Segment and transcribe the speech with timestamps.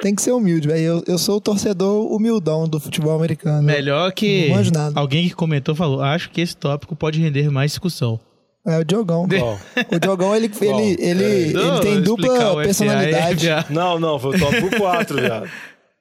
[0.00, 0.80] Tem que ser humilde, velho.
[0.84, 3.62] Eu, eu sou o torcedor humildão do futebol americano.
[3.62, 4.98] Melhor que Não manjo nada.
[4.98, 8.20] alguém que comentou falou: acho que esse tópico pode render mais discussão.
[8.66, 9.28] É o Diogão.
[9.28, 9.58] Qual?
[9.92, 13.44] O Diogão, ele, ele, ele, Não, ele tem dupla FA personalidade.
[13.46, 13.64] já.
[13.70, 15.48] Não, não, foi o tópico 4, viado.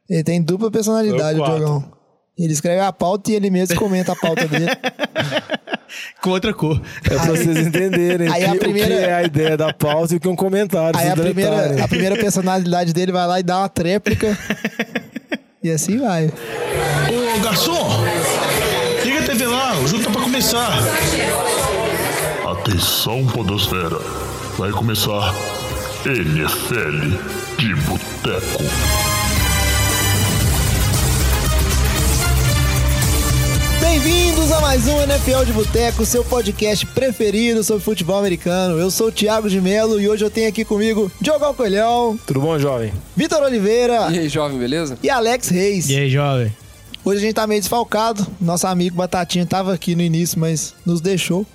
[0.10, 1.44] Ele tem dupla personalidade, o.
[1.46, 1.92] Diogão.
[2.38, 4.66] Ele escreve a pauta e ele mesmo comenta a pauta dele.
[6.26, 6.82] Com outra cor.
[7.04, 10.16] É pra vocês entenderem aí que- a primeira- o que é a ideia da pauta
[10.16, 11.00] e o que é um comentário.
[11.00, 14.36] Aí a primeira, a primeira personalidade dele vai lá e dá uma tréplica.
[15.64, 16.26] e assim vai.
[16.28, 18.04] Ô garçom,
[19.04, 20.80] liga a TV lá, o jogo tá pra começar.
[22.52, 24.00] Atenção, Podosfera.
[24.58, 25.32] Vai começar
[26.06, 27.18] NFL
[27.60, 28.64] de Boteco.
[33.88, 38.80] Bem-vindos a mais um NFL de Boteco, seu podcast preferido sobre futebol americano.
[38.80, 42.42] Eu sou o Thiago de Melo e hoje eu tenho aqui comigo Diogão Coelhão, Tudo
[42.42, 42.92] bom, jovem?
[43.16, 44.98] Vitor Oliveira E aí, jovem, beleza?
[45.04, 45.88] e Alex Reis.
[45.88, 46.52] E aí, jovem?
[47.06, 48.26] Hoje a gente tá meio desfalcado.
[48.42, 51.46] Nosso amigo Batatinha tava aqui no início, mas nos deixou.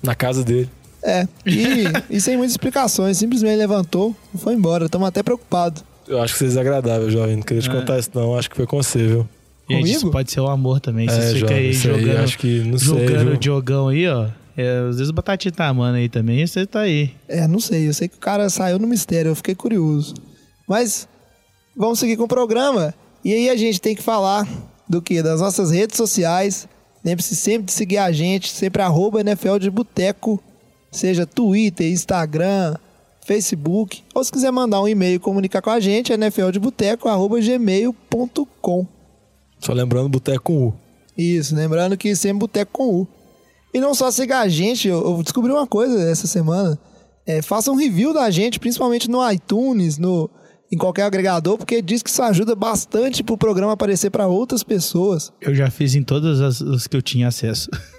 [0.00, 0.70] Na casa dele.
[1.02, 4.84] É, e, e sem muitas explicações, simplesmente levantou e foi embora.
[4.86, 5.82] Estamos até preocupados.
[6.06, 7.34] Eu acho que você é desagradável, jovem.
[7.36, 8.38] Não queria te contar isso, não.
[8.38, 9.28] Acho que foi com você, viu?
[9.70, 9.96] Gente, Comigo?
[9.96, 11.08] isso pode ser o amor também.
[11.08, 13.34] Você É, fica jovem, aí isso aí, jogando, acho que não sei, jogando viu?
[13.34, 14.28] o Diogão aí, ó.
[14.56, 17.10] É, às vezes o Batatinha tá amando aí também e você tá aí.
[17.28, 20.12] É, não sei, eu sei que o cara saiu no mistério, eu fiquei curioso.
[20.68, 21.08] Mas
[21.76, 22.92] vamos seguir com o programa.
[23.24, 24.46] E aí a gente tem que falar
[24.88, 25.22] do que?
[25.22, 26.68] Das nossas redes sociais.
[27.04, 30.40] Lembre-se sempre de seguir a gente, sempre arroba NFL de Boteco,
[30.90, 32.76] seja Twitter, Instagram,
[33.24, 38.86] Facebook, ou se quiser mandar um e-mail e comunicar com a gente, é nfldeboteco.gmail.com.
[39.62, 40.74] Só lembrando, boteco com U.
[41.16, 43.08] Isso, lembrando que sempre boteco com U.
[43.72, 46.78] E não só siga a gente, eu, eu descobri uma coisa essa semana.
[47.24, 50.28] É, faça um review da gente, principalmente no iTunes, no,
[50.70, 55.32] em qualquer agregador, porque diz que isso ajuda bastante pro programa aparecer para outras pessoas.
[55.40, 57.70] Eu já fiz em todas as, as que eu tinha acesso.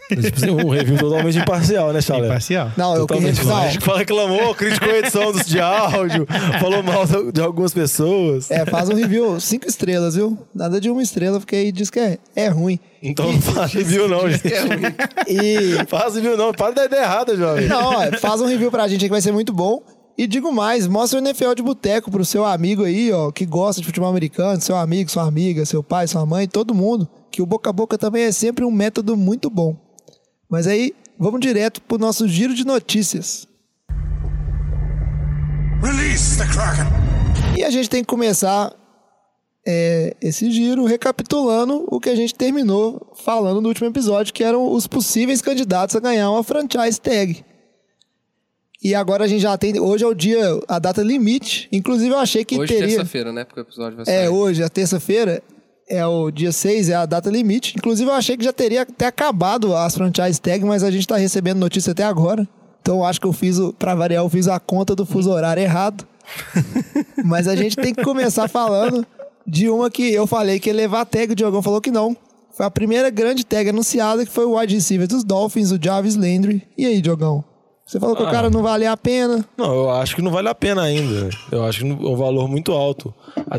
[0.66, 2.26] Um review totalmente imparcial, né, Chalé?
[2.28, 2.72] Imparcial.
[2.78, 3.92] Não, eu que Totalmente não, lógico.
[3.94, 6.28] Reclamou, criticou a edição dos- de áudio,
[6.60, 8.50] falou mal de algumas pessoas.
[8.52, 10.38] É, faz um review cinco estrelas, viu?
[10.54, 12.80] Nada de uma estrela, porque aí diz que é, é ruim.
[13.02, 14.44] Então não faz review, não, gente.
[15.28, 16.54] E Faz review, não.
[16.54, 17.68] Para da ideia errada, jovem.
[17.68, 19.82] Não, ó, faz um review pra gente aí que vai ser muito bom.
[20.18, 23.82] E digo mais, mostra o NFL de boteco pro seu amigo aí, ó, que gosta
[23.82, 27.08] de futebol americano, seu amigo, sua amiga, seu pai, sua mãe, todo mundo.
[27.32, 29.76] Que o boca a boca também é sempre um método muito bom.
[30.54, 33.48] Mas aí, vamos direto pro nosso giro de notícias.
[35.82, 36.86] Release the Kraken.
[37.58, 38.72] E a gente tem que começar
[39.66, 44.72] é, esse giro recapitulando o que a gente terminou falando no último episódio, que eram
[44.72, 47.44] os possíveis candidatos a ganhar uma franchise tag.
[48.84, 49.80] E agora a gente já tem.
[49.80, 51.68] Hoje é o dia, a data limite.
[51.72, 52.90] Inclusive, eu achei que Hoje, teria.
[52.90, 53.44] terça-feira, né?
[53.44, 54.26] Porque o episódio vai sair.
[54.26, 55.42] É, hoje, a terça-feira,
[55.88, 57.76] é o dia 6, é a data limite.
[57.78, 61.18] Inclusive, eu achei que já teria até acabado as franchise tag, mas a gente tá
[61.18, 62.48] recebendo notícia até agora.
[62.82, 65.32] Então, eu acho que eu fiz, o, pra variar, eu fiz a conta do fuso
[65.32, 66.06] horário errado.
[67.24, 69.06] mas a gente tem que começar falando
[69.46, 72.16] de uma que eu falei que ia levar a tag, o Diogão falou que não.
[72.52, 76.16] Foi a primeira grande tag anunciada, que foi o wide receiver dos Dolphins, o Jarvis
[76.16, 76.62] Landry.
[76.78, 77.44] E aí, Diogão?
[77.86, 79.46] Você falou que o cara não valia a pena.
[79.58, 81.30] Não, eu acho que não vale a pena ainda.
[81.52, 83.14] Eu acho que é um valor muito alto.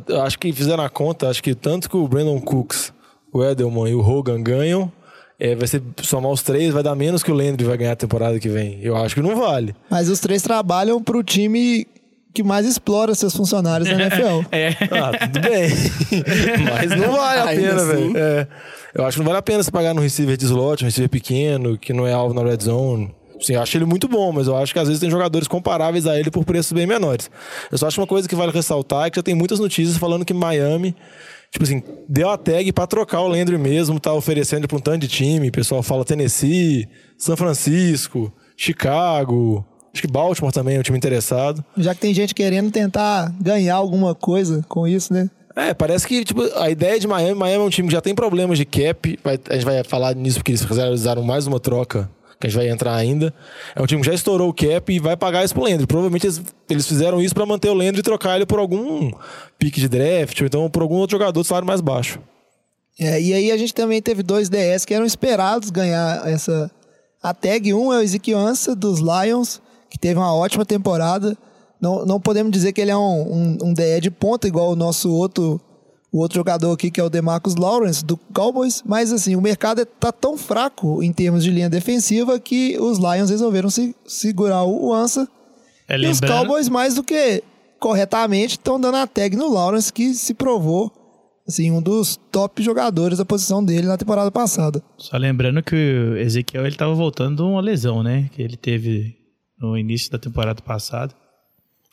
[0.09, 2.93] Eu acho que fizeram a conta, acho que tanto que o Brandon Cooks,
[3.33, 4.91] o Edelman e o Hogan ganham,
[5.39, 7.97] é, vai ser somar os três, vai dar menos que o Landry vai ganhar a
[7.97, 8.79] temporada que vem.
[8.83, 9.75] Eu acho que não vale.
[9.91, 11.87] Mas os três trabalham pro time
[12.33, 14.43] que mais explora seus funcionários na NFL.
[14.91, 15.69] Ah, tudo bem.
[16.73, 17.87] Mas não vale a pena, assim.
[17.87, 18.13] velho.
[18.17, 18.49] É.
[18.95, 21.09] Eu acho que não vale a pena você pagar no receiver de slot, um receiver
[21.11, 23.15] pequeno, que não é alvo na red zone.
[23.41, 26.07] Sim, eu acho ele muito bom, mas eu acho que às vezes tem jogadores comparáveis
[26.07, 27.31] a ele por preços bem menores.
[27.71, 30.25] Eu só acho uma coisa que vale ressaltar é que já tem muitas notícias falando
[30.25, 30.95] que Miami,
[31.51, 34.99] tipo assim, deu a tag pra trocar o Landry mesmo, tá oferecendo pra um tanto
[35.03, 35.49] de time.
[35.49, 41.65] O pessoal fala Tennessee, São Francisco, Chicago, acho que Baltimore também é um time interessado.
[41.77, 45.31] Já que tem gente querendo tentar ganhar alguma coisa com isso, né?
[45.57, 48.15] É, parece que tipo, a ideia de Miami, Miami é um time que já tem
[48.15, 49.19] problemas de cap.
[49.23, 52.11] vai- a gente vai falar nisso porque eles realizaram mais uma troca,
[52.45, 53.33] que a gente vai entrar ainda.
[53.75, 55.87] É um time que já estourou o cap e vai pagar isso pro Landry.
[55.87, 59.11] Provavelmente eles, eles fizeram isso pra manter o Landry e trocar ele por algum
[59.59, 62.21] pique de draft, ou então por algum outro jogador de salário mais baixo.
[63.01, 66.71] É, e aí a gente também teve dois DS que eram esperados ganhar essa
[67.23, 67.73] a tag.
[67.73, 69.61] Um é o Ezequiel Ansah, dos Lions,
[69.91, 71.37] que teve uma ótima temporada.
[71.81, 74.77] Não, não podemos dizer que ele é um, um, um DE de ponta, igual o
[74.77, 75.61] nosso outro,
[76.15, 78.85] o outro jogador aqui, que é o Demarcus Lawrence, do Cowboys.
[78.87, 83.31] Mas assim, o mercado está tão fraco em termos de linha defensiva que os Lions
[83.31, 85.27] resolveram se, segurar o, Ansah.
[85.89, 87.43] É, E os Cowboys, mais do que
[87.81, 90.93] corretamente estão dando a tag no Lawrence, que se provou
[91.49, 94.81] assim, um dos top jogadores da posição dele na temporada passada.
[94.97, 98.31] Só lembrando que o Ezequiel ele tava voltando de uma lesão, né?
[98.33, 99.17] Que ele teve
[99.59, 101.13] no início da temporada passada.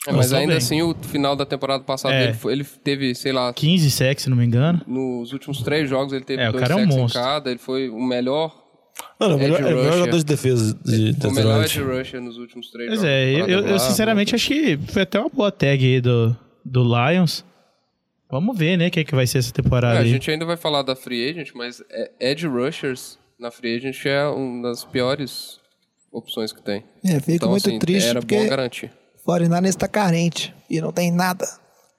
[0.06, 0.56] É, mas ainda bem.
[0.56, 2.24] assim, o final da temporada passada, É.
[2.24, 4.80] ele, foi- ele teve, sei lá, 15 sacks, se não me engano.
[4.86, 7.20] nos últimos três jogos ele teve É, o dois cara é um sacks em monstro.
[7.22, 7.50] cada.
[7.50, 8.52] Ele foi o melhor,
[9.20, 12.20] Não, não, melhor, Edge é o melhor jogador de defesa de o melhor edge rusher
[12.20, 13.14] nos últimos três Pois jogos.
[13.14, 17.44] é, eu, eu- sinceramente acho que foi até uma boa tag aí do, do Lions.
[18.30, 20.44] Vamos ver, né, o que, é que vai ser essa temporada É, a gente ainda
[20.46, 24.84] vai falar da Free Agent, mas é- Edge Rushers na Free Agent é uma das
[24.84, 25.60] piores
[26.10, 26.82] opções que tem.
[27.04, 28.90] É, fico Então, muito assim, triste era porque bom garantir.
[29.26, 31.46] 49ers está carente e não tem nada.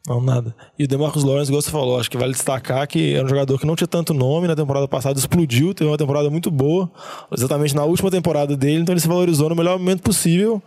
[0.08, 0.54] Não, nada.
[0.78, 3.58] E o DeMarcus Lawrence, igual você falou, acho que vale destacar que é um jogador
[3.58, 6.92] que não tinha tanto nome na temporada passada, explodiu, teve uma temporada muito boa,
[7.32, 10.62] exatamente na última temporada dele, então ele se valorizou no melhor momento possível.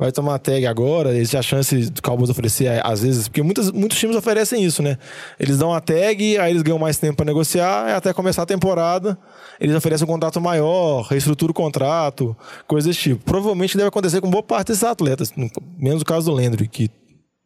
[0.00, 3.98] Vai tomar tag agora, existe a chance do Cowboys oferecer, às vezes, porque muitas, muitos
[3.98, 4.96] times oferecem isso, né?
[5.38, 9.18] Eles dão a tag, aí eles ganham mais tempo para negociar, até começar a temporada,
[9.60, 12.34] eles oferecem um contrato maior, reestrutura o contrato,
[12.66, 13.22] coisas desse tipo.
[13.26, 15.34] Provavelmente deve acontecer com boa parte desses atletas,
[15.78, 16.88] menos o caso do Landry, que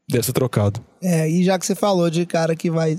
[0.08, 0.80] deve ser trocado.
[1.02, 2.96] É, e já que você falou de cara que vai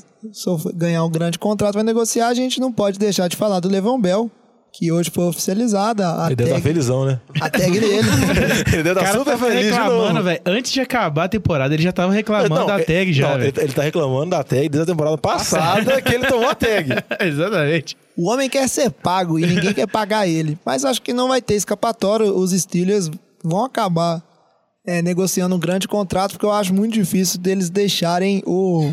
[0.74, 4.02] ganhar um grande contrato, vai negociar, a gente não pode deixar de falar do Levão
[4.02, 4.30] Bell,
[4.77, 7.19] que hoje foi oficializada a Ele deve estar tag, felizão, né?
[7.39, 8.10] a tag dele.
[8.74, 10.42] Ele deve O estar cara super tava feliz reclamando, velho.
[10.45, 13.54] Antes de acabar a temporada, ele já tava reclamando Não, da tag já, não, ele,
[13.57, 16.89] ele tá reclamando da tag desde a temporada passada que ele tomou a tag.
[17.22, 17.95] Exatamente.
[18.18, 20.57] O homem quer ser pago e ninguém quer pagar ele.
[20.66, 22.25] Mas acho que não vai ter escapatória.
[22.25, 23.10] Os Steelers
[23.44, 24.21] vão acabar
[24.86, 28.92] é, negociando um grande contrato, porque eu acho muito difícil deles deixarem o,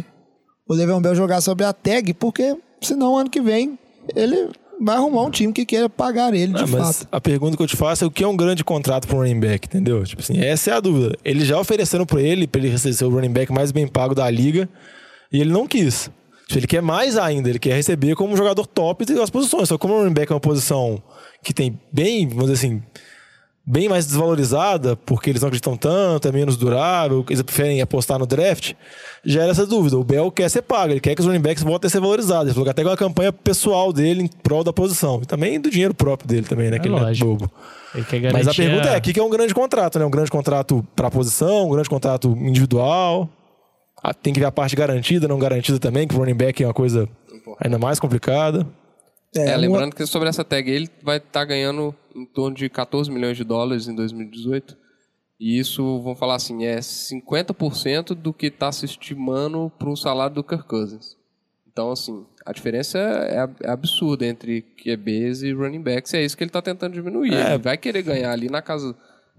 [0.68, 3.78] o Le'Veon Bell jogar sobre a tag, porque senão ano que vem
[4.14, 4.48] ele
[4.80, 7.08] vai arrumar um time que queira pagar ele de Ah, mas fato.
[7.12, 9.20] a pergunta que eu te faço é o que é um grande contrato para um
[9.20, 10.02] running back, entendeu?
[10.04, 11.16] Tipo assim, essa é a dúvida.
[11.24, 14.28] Eles já ofereceram para ele, para ele ser o running back mais bem pago da
[14.30, 14.68] liga,
[15.32, 16.10] e ele não quis.
[16.46, 19.68] Tipo, ele quer mais ainda, ele quer receber como um jogador top das posições.
[19.68, 21.02] Só como o running back é uma posição
[21.42, 22.82] que tem bem, vamos dizer assim,
[23.64, 28.26] bem mais desvalorizada, porque eles não acreditam tanto, é menos durável, eles preferem apostar no
[28.26, 28.74] draft,
[29.24, 29.96] gera essa dúvida.
[29.96, 32.46] O Bell quer ser pago, ele quer que os running backs voltem a ser valorizados.
[32.46, 35.20] Ele falou que até com a campanha pessoal dele em prol da posição.
[35.22, 36.78] E também do dinheiro próprio dele também, né?
[36.78, 37.26] que ele não é lógico.
[37.26, 37.50] bobo.
[37.94, 40.04] Ele quer Mas a pergunta é, o que que é um grande contrato, né?
[40.04, 43.28] Um grande contrato para posição, um grande contrato individual.
[44.02, 46.66] Ah, Tem que ver a parte garantida, não garantida também, que o running back é
[46.66, 47.08] uma coisa
[47.60, 48.66] ainda mais complicada.
[49.34, 53.10] É, uma- lembrando que sobre essa tag ele vai estar ganhando em torno de 14
[53.10, 54.76] milhões de dólares em 2018.
[55.40, 60.34] E isso, vamos falar assim, é 50% do que está se estimando para um salário
[60.34, 61.16] do Kirk Cousins.
[61.70, 66.12] Então, assim, a diferença é, ab- é absurda entre QBs e running backs.
[66.12, 67.32] E é isso que ele está tentando diminuir.
[67.34, 67.54] É.
[67.54, 68.94] Ele vai querer ganhar ali na casa,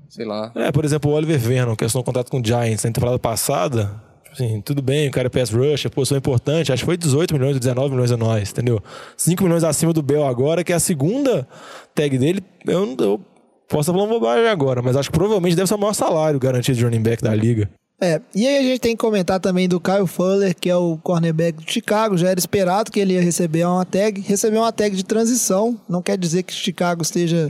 [0.09, 0.51] sei lá.
[0.55, 3.19] É, por exemplo, o Oliver Vernon, que assinou um contrato com o Giants na temporada
[3.19, 4.01] passada.
[4.33, 6.73] Assim, tudo bem, o cara é pass rush, é posição importante.
[6.73, 8.81] Acho que foi 18 milhões, 19 milhões anuais, entendeu?
[9.15, 11.47] 5 milhões acima do Bell agora, que é a segunda
[11.93, 12.43] tag dele.
[12.65, 13.21] Eu, eu
[13.67, 16.75] posso estar falando bobagem agora, mas acho que provavelmente deve ser o maior salário garantido
[16.75, 17.69] de running back da liga.
[18.01, 20.97] É, e aí a gente tem que comentar também do Kyle Fuller, que é o
[20.97, 22.17] cornerback do Chicago.
[22.17, 24.19] Já era esperado que ele ia receber uma tag.
[24.19, 25.79] Recebeu uma tag de transição.
[25.87, 27.49] Não quer dizer que Chicago esteja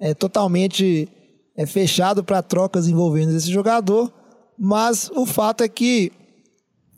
[0.00, 1.08] é, totalmente
[1.56, 4.10] é, fechado para trocas envolvendo esse jogador.
[4.64, 6.12] Mas o fato é que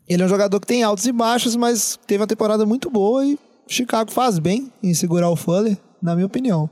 [0.07, 3.25] ele é um jogador que tem altos e baixos, mas teve uma temporada muito boa
[3.25, 6.69] e Chicago faz bem em segurar o Fuller, na minha opinião.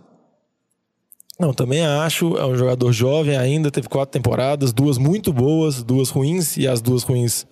[1.39, 2.37] Não, também acho.
[2.37, 6.79] É um jogador jovem ainda, teve quatro temporadas, duas muito boas, duas ruins, e as
[6.79, 7.47] duas ruins,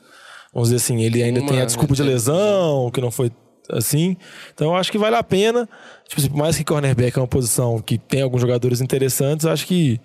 [0.54, 3.32] vamos dizer assim, ele ainda Uma tem a desculpa de teve lesão, que não foi
[3.72, 4.16] assim.
[4.54, 5.68] Então eu acho que vale a pena.
[6.08, 9.52] Tipo, assim, por mais que cornerback é uma posição que tem alguns jogadores interessantes, eu
[9.52, 10.00] acho que.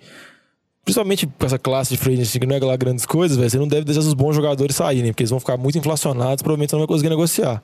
[0.87, 3.57] Principalmente com essa classe de free agency que não é lá grandes coisas, velho, você
[3.57, 6.75] não deve deixar os bons jogadores saírem, porque eles vão ficar muito inflacionados, provavelmente você
[6.77, 7.61] não vai conseguir negociar.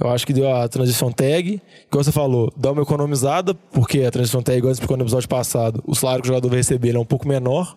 [0.00, 1.60] Eu acho que deu a transição tag,
[1.90, 5.84] como você falou, dá uma economizada, porque a transição tag, igual explicou no episódio passado,
[5.86, 7.76] o salário que o jogador vai receber é um pouco menor.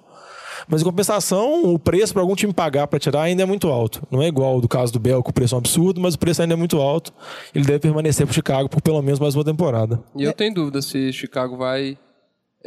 [0.66, 4.02] Mas em compensação, o preço para algum time pagar para tirar ainda é muito alto.
[4.10, 6.42] Não é igual do caso do que o preço é um absurdo, mas o preço
[6.42, 7.14] ainda é muito alto.
[7.54, 10.02] Ele deve permanecer para Chicago por pelo menos mais uma temporada.
[10.16, 11.98] E eu tenho dúvida se Chicago vai.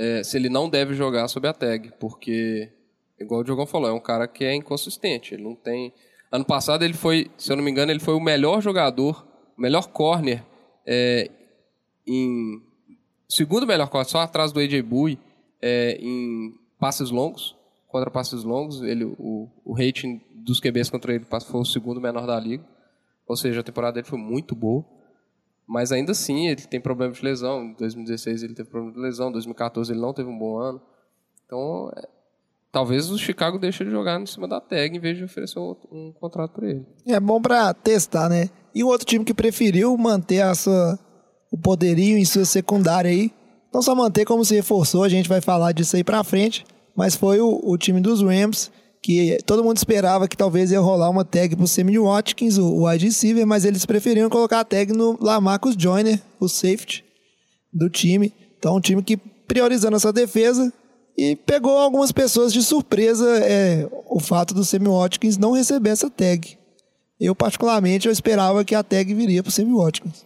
[0.03, 2.73] É, se ele não deve jogar sob a tag, porque,
[3.21, 5.33] igual o Diogão falou, é um cara que é inconsistente.
[5.33, 5.93] Ele não tem.
[6.33, 9.25] Ano passado ele foi, se eu não me engano, ele foi o melhor jogador,
[9.57, 10.45] o melhor corner
[10.85, 11.31] é,
[12.05, 12.61] em.
[13.29, 15.21] Segundo melhor corner, só atrás do AJ Bui,
[15.61, 17.55] é, em passes longos,
[17.87, 18.83] contra passes longos.
[18.83, 22.65] Ele, o, o rating dos QBs contra ele foi o segundo menor da liga.
[23.25, 24.85] Ou seja, a temporada dele foi muito boa.
[25.67, 27.65] Mas ainda assim, ele tem problema de lesão.
[27.65, 30.81] Em 2016 ele teve problema de lesão, em 2014 ele não teve um bom ano.
[31.47, 32.09] Então, é,
[32.71, 35.77] talvez o Chicago deixe ele jogar em cima da tag em vez de oferecer um,
[35.91, 36.87] um contrato para ele.
[37.07, 38.51] É bom pra testar, né?
[38.75, 40.99] E o outro time que preferiu manter a sua,
[41.51, 43.31] o poderio em sua secundária aí,
[43.73, 46.65] não só manter como se reforçou, a gente vai falar disso aí pra frente,
[46.95, 48.71] mas foi o, o time dos Rams,
[49.03, 53.05] que todo mundo esperava que talvez ia rolar uma tag pro Sammy Watkins, o, wide
[53.05, 57.05] receiver, mas eles preferiram colocar a tag no Lamarcus Joyner, o safety
[57.73, 58.33] do time.
[58.57, 60.73] Então, um time que priorizando essa defesa
[61.19, 66.09] e pegou algumas pessoas de surpresa é, o fato do Sammy Watkins não receber essa
[66.09, 66.57] tag.
[67.21, 70.25] Eu, particularmente, eu esperava que a tag viria pro Sammy Watkins.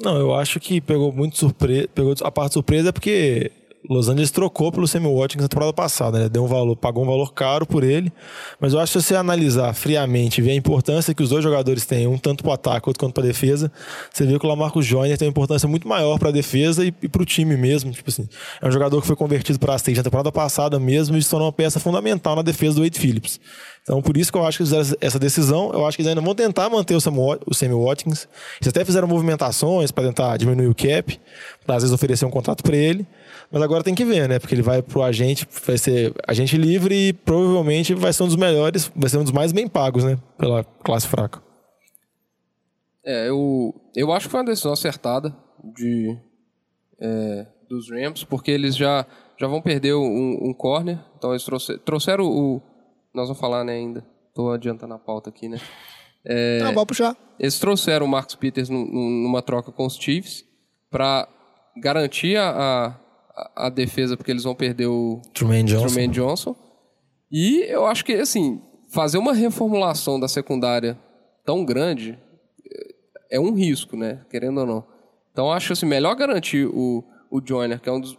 [0.00, 1.88] Não, eu acho que pegou muito surpresa.
[1.94, 3.50] Pegou a parte surpresa porque
[3.88, 6.28] Los Angeles trocou pelo Sammy Watkins na temporada passada, né?
[6.28, 8.12] Deu um valor, pagou um valor caro por ele.
[8.60, 11.42] Mas eu acho que se você analisar friamente e ver a importância que os dois
[11.42, 13.70] jogadores têm, um tanto para o ataque, outro quanto para a defesa,
[14.12, 16.92] você vê que o Lamarcus Joyner tem uma importância muito maior para a defesa e,
[17.02, 17.92] e para o time mesmo.
[17.92, 18.28] Tipo assim,
[18.60, 21.46] é um jogador que foi convertido para a na temporada passada mesmo e se tornou
[21.46, 23.38] uma peça fundamental na defesa do Wade Phillips.
[23.86, 25.70] Então, por isso que eu acho que eles fizeram essa decisão.
[25.72, 28.26] Eu acho que eles ainda vão tentar manter o Sammy Watkins.
[28.60, 31.20] Eles até fizeram movimentações para tentar diminuir o cap,
[31.64, 33.06] para às vezes oferecer um contrato para ele.
[33.50, 34.38] Mas agora tem que ver, né?
[34.38, 38.36] Porque ele vai pro agente, vai ser agente livre e provavelmente vai ser um dos
[38.36, 40.18] melhores, vai ser um dos mais bem pagos, né?
[40.36, 41.40] Pela classe fraca.
[43.04, 45.34] É, eu, eu acho que foi uma decisão acertada
[45.76, 46.16] de,
[47.00, 49.06] é, dos Rams, porque eles já,
[49.38, 50.98] já vão perder um, um corner.
[51.16, 52.60] Então eles trouxeram, trouxeram o.
[53.14, 54.04] Nós vamos falar, né, ainda.
[54.34, 55.58] Tô adiantando a pauta aqui, né?
[56.24, 57.16] É, Não, pode puxar.
[57.38, 58.86] Eles trouxeram o Marcus Peters num-
[59.22, 60.44] numa troca com os Chiefs
[60.90, 61.28] para
[61.80, 62.98] garantir a,
[63.36, 65.86] a, a defesa, porque eles vão perder o Truman Johnson.
[65.86, 66.56] Truman Johnson.
[67.30, 70.98] E eu acho que, assim, fazer uma reformulação da secundária
[71.44, 72.18] tão grande
[73.30, 74.24] é um risco, né?
[74.30, 74.84] Querendo ou não.
[75.32, 78.16] Então, acho assim, melhor garantir o, o Joyner, que é um dos,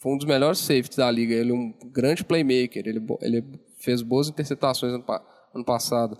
[0.00, 1.34] foi um dos melhores safeties da liga.
[1.34, 2.82] Ele é um grande playmaker.
[2.86, 3.44] Ele, bo- ele
[3.78, 5.04] fez boas interceptações ano,
[5.54, 6.18] ano passado.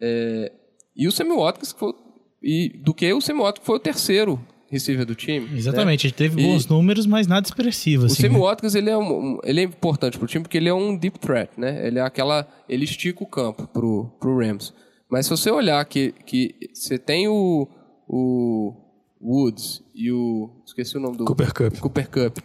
[0.00, 0.52] É,
[0.94, 1.94] e o Sammy Watkins, que foi,
[2.42, 5.46] e, do que o Sammy Watkins foi o terceiro receiver do time.
[5.46, 5.56] né?
[5.56, 8.02] Exatamente, ele teve E- bons números, mas nada expressivo.
[8.04, 8.40] O Assim, Sammy né?
[8.40, 11.50] Watkins ele é, um, ele é importante pro time porque ele é um deep threat,
[11.56, 11.86] né?
[11.86, 12.46] Ele é aquela.
[12.68, 14.72] Ele estica o campo pro, pro Rams.
[15.10, 17.66] Mas se você olhar que, que você tem o,
[18.06, 18.74] o
[19.20, 20.50] Woods e o.
[20.66, 21.24] Esqueci o nome do.
[21.24, 21.80] Cooper Kupp.
[21.80, 22.38] Cooper Cup.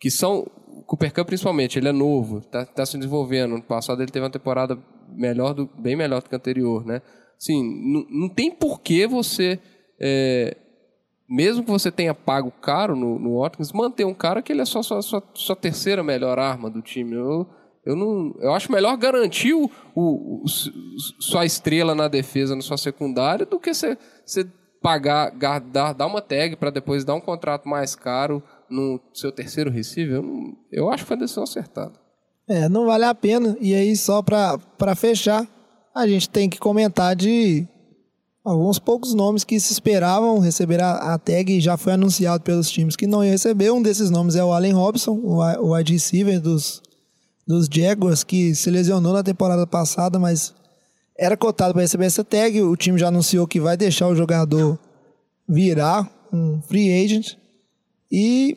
[0.00, 0.46] Que são.
[0.68, 3.52] O Cooper Cup, principalmente, ele é novo, tá, tá se desenvolvendo.
[3.56, 4.78] No passado ele teve uma temporada
[5.10, 7.00] melhor do, bem melhor do que a anterior, né?
[7.38, 9.58] Assim, não- não tem por que você.
[9.98, 10.56] é,
[11.28, 14.64] mesmo que você tenha pago caro no, no Watkins, manter um cara que ele é
[14.64, 17.14] só sua, sua, sua terceira melhor arma do time.
[17.14, 17.46] Eu,
[17.84, 20.48] eu, não, eu acho melhor garantir o, o- o-
[21.20, 23.96] sua estrela na defesa, na sua secundária, do que você,
[24.82, 29.70] pagar, gar- dar, uma tag para depois dar um contrato mais caro no seu terceiro
[29.70, 30.16] receiver.
[30.16, 30.24] Eu,
[30.70, 31.92] eu acho que foi a decisão acertada.
[32.48, 33.56] É, não vale a pena.
[33.60, 35.44] E aí, só pra fechar,
[35.94, 37.66] a gente tem que comentar de
[38.46, 42.94] alguns poucos nomes que se esperavam receber a, a tag já foi anunciado pelos times
[42.94, 43.72] que não ia receber.
[43.72, 46.80] Um desses nomes é o Allen Robson, o, o wide receiver dos,
[47.44, 50.54] dos Jaguars, que se lesionou na temporada passada, mas
[51.18, 52.62] era cotado para receber essa tag.
[52.62, 54.78] O time já anunciou que vai deixar o jogador
[55.48, 57.34] virar um free agent.
[58.12, 58.56] E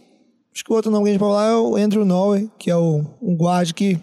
[0.53, 2.69] acho que o outro nome que a gente pode falar é o Andrew Noe, que
[2.69, 3.99] é o, um guarde que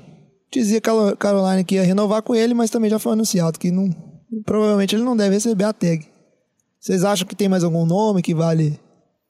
[0.51, 3.89] dizia Carolina que ia renovar com ele, mas também já foi anunciado que não,
[4.45, 6.07] provavelmente ele não deve receber a tag.
[6.81, 8.79] Vocês acham que tem mais algum nome que vale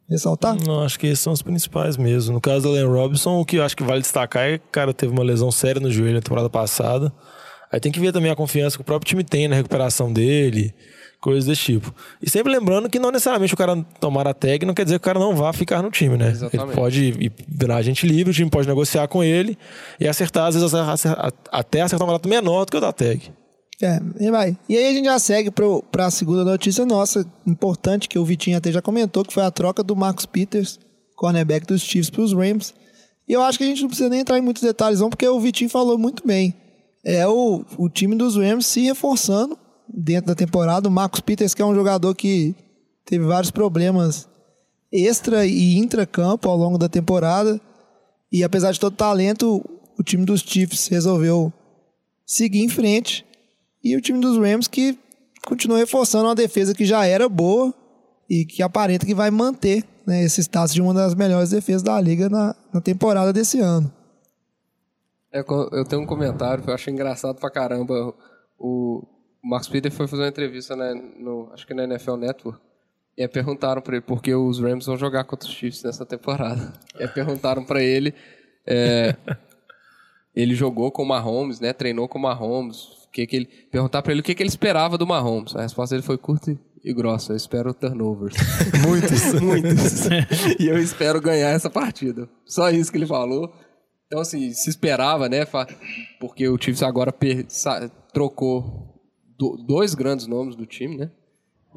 [0.08, 0.56] ressaltar?
[0.66, 2.34] Não, acho que esses são os principais mesmo.
[2.34, 4.70] No caso do Allen Robinson, o que eu acho que vale destacar é que o
[4.70, 7.12] cara teve uma lesão séria no joelho na temporada passada.
[7.72, 10.72] Aí tem que ver também a confiança que o próprio time tem na recuperação dele,
[11.20, 11.92] coisas desse tipo.
[12.22, 15.02] E sempre lembrando que não necessariamente o cara tomar a tag não quer dizer que
[15.02, 16.28] o cara não vá ficar no time, né?
[16.30, 16.68] Exatamente.
[16.68, 19.58] Ele pode ir virar agente livre, o time pode negociar com ele
[19.98, 23.32] e acertar, às vezes, acertar- até acertar um contrato menor do que o da tag.
[23.82, 24.56] É, e vai.
[24.68, 28.56] E aí a gente já segue para a segunda notícia nossa, importante, que o Vitinho
[28.56, 30.78] até já comentou, que foi a troca do Marcus Peters,
[31.14, 32.74] cornerback dos Chiefs, para os Rams.
[33.28, 35.28] E eu acho que a gente não precisa nem entrar em muitos detalhes, não, porque
[35.28, 36.54] o Vitinho falou muito bem.
[37.04, 40.88] É o, o time dos Rams se reforçando dentro da temporada.
[40.88, 42.54] O Marcus Peters, que é um jogador que
[43.04, 44.28] teve vários problemas
[44.90, 47.60] extra e intra-campo ao longo da temporada.
[48.32, 49.64] E apesar de todo o talento,
[49.98, 51.52] o time dos Chiefs resolveu
[52.24, 53.24] seguir em frente.
[53.86, 54.98] E o time dos Rams que
[55.46, 57.72] continua reforçando uma defesa que já era boa
[58.28, 62.00] e que aparenta que vai manter né, esse status de uma das melhores defesas da
[62.00, 63.92] liga na, na temporada desse ano.
[65.32, 68.12] É, eu tenho um comentário que eu achei engraçado pra caramba.
[68.58, 69.06] O
[69.40, 72.60] Marcos Peter foi fazer uma entrevista na, no, acho que na NFL Network.
[73.16, 76.04] E aí perguntaram pra ele por que os Rams vão jogar contra os Chiefs nessa
[76.04, 76.72] temporada.
[76.98, 78.12] E aí perguntaram pra ele.
[78.66, 79.14] é,
[80.34, 81.72] ele jogou com o Mahomes, né?
[81.72, 83.05] Treinou com o Mahomes.
[83.16, 85.56] Que que ele, perguntar pra ele o que, que ele esperava do Mahomes.
[85.56, 87.32] A resposta dele foi curta e- e grossa.
[87.32, 88.36] Eu espero turnovers.
[88.86, 89.32] Muitos.
[89.40, 90.04] Muitos.
[90.60, 92.28] e eu espero ganhar essa partida.
[92.44, 93.50] Só isso que ele falou.
[94.06, 95.46] Então, assim, se esperava, né?
[96.20, 97.10] Porque o Chiefs agora
[98.12, 99.00] trocou
[99.38, 101.10] do- dois grandes nomes do time, né?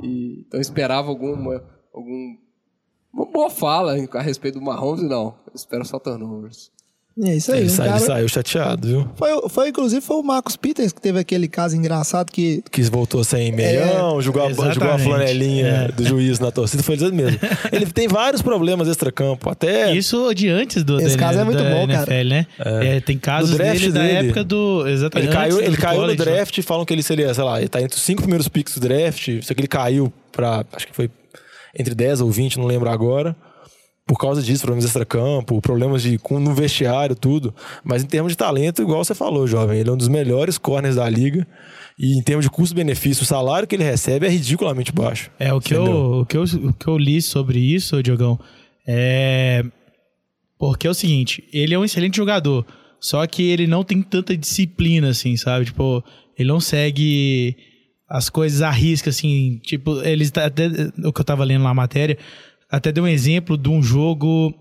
[0.03, 2.35] E, então, esperava alguma, algum,
[3.13, 5.35] uma boa fala a respeito do Mahomes, e não.
[5.47, 6.69] Eu espero só turnovers.
[7.21, 7.59] É isso aí.
[7.59, 9.07] Ele, um sai- ele cara- saiu chateado, viu?
[9.17, 13.25] Foi, foi, inclusive, foi o Marcos Peters que teve aquele caso engraçado que Que voltou
[13.25, 15.91] sem meião, jogou, a, jogou a flanelinha É.
[15.91, 17.37] do juiz na torcida, foi ele mesmo.
[17.73, 21.61] ele tem vários problemas extra-campo, até Isso de antes do Esse da- caso é muito
[21.61, 22.23] da bom, NFL, cara.
[22.23, 22.47] né?
[22.59, 24.27] É, tem casos Do draft dele da dele.
[24.27, 24.87] época do.
[24.87, 25.27] Exatamente.
[25.27, 26.25] Ele caiu, ele do caiu no college, né?
[26.35, 28.79] draft, falam que ele seria, sei lá, ele tá entre os cinco primeiros picks do
[28.87, 31.09] draft, só que ele caiu pra, acho que foi
[31.77, 33.35] entre 10 ou 20, não lembro agora.
[34.09, 37.53] Por causa disso, problemas extra-campo, problemas de, com, no vestiário, tudo.
[37.83, 40.95] Mas em termos de talento, igual você falou, jovem, ele é um dos melhores corners
[40.95, 41.47] da liga.
[41.95, 45.29] E em termos de custo-benefício, o salário que ele recebe é ridiculamente baixo.
[45.37, 45.83] É, o que, eu,
[46.21, 48.39] o, que eu, o que eu li sobre isso, Diogão,
[48.87, 49.63] é.
[50.57, 52.65] Porque é o seguinte, ele é um excelente jogador,
[52.99, 55.65] só que ele não tem tanta disciplina, assim, sabe?
[55.65, 56.03] Tipo,
[56.35, 57.55] ele não segue
[58.09, 59.59] as coisas à risca, assim.
[59.63, 60.67] Tipo, eles tá- até.
[61.05, 62.17] O que eu tava lendo lá na matéria,
[62.69, 64.53] até deu um exemplo de um jogo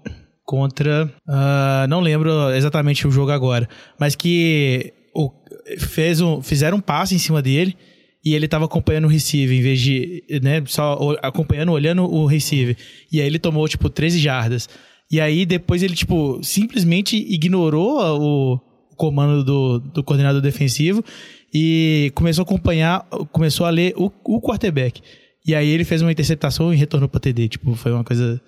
[0.44, 1.12] contra.
[1.28, 5.30] ah, não lembro exatamente o jogo agora, mas que o,
[5.78, 7.76] fez um, fizeram um passe em cima dele
[8.24, 12.76] e ele tava acompanhando o receiver em vez de, né, só acompanhando, olhando o receiver.
[13.12, 14.68] E aí ele tomou, tipo, 13 jardas.
[15.10, 21.02] E aí depois ele, tipo, simplesmente ignorou o, o comando do, do coordenador defensivo
[21.54, 25.00] e começou a acompanhar, começou a ler o, o quarterback.
[25.48, 27.48] E aí ele fez uma interceptação e retornou pra TD.
[27.48, 28.40] Tipo, foi uma coisa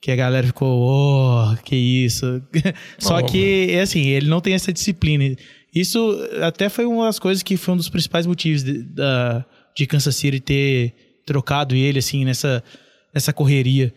[0.00, 2.42] que a galera ficou, oh, que isso.
[2.98, 3.24] Só Oh.
[3.24, 5.36] que, é assim, ele não tem essa disciplina.
[5.74, 9.44] Isso até foi uma das coisas que foi um dos principais motivos de, da,
[9.76, 10.92] de Kansas City ter
[11.24, 12.62] trocado ele, assim, nessa,
[13.14, 13.94] nessa correria.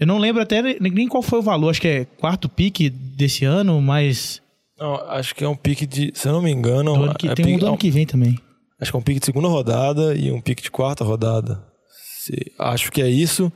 [0.00, 3.44] Eu não lembro até nem qual foi o valor, acho que é quarto pique desse
[3.44, 4.40] ano, mas
[4.80, 7.28] Não, acho que é um pique de, se eu não me engano, do ano que,
[7.28, 8.36] é tem um pique- do ano que vem também.
[8.80, 11.62] Acho que é um pique de segunda rodada e um pique de quarta rodada.
[12.58, 13.50] Acho que é isso.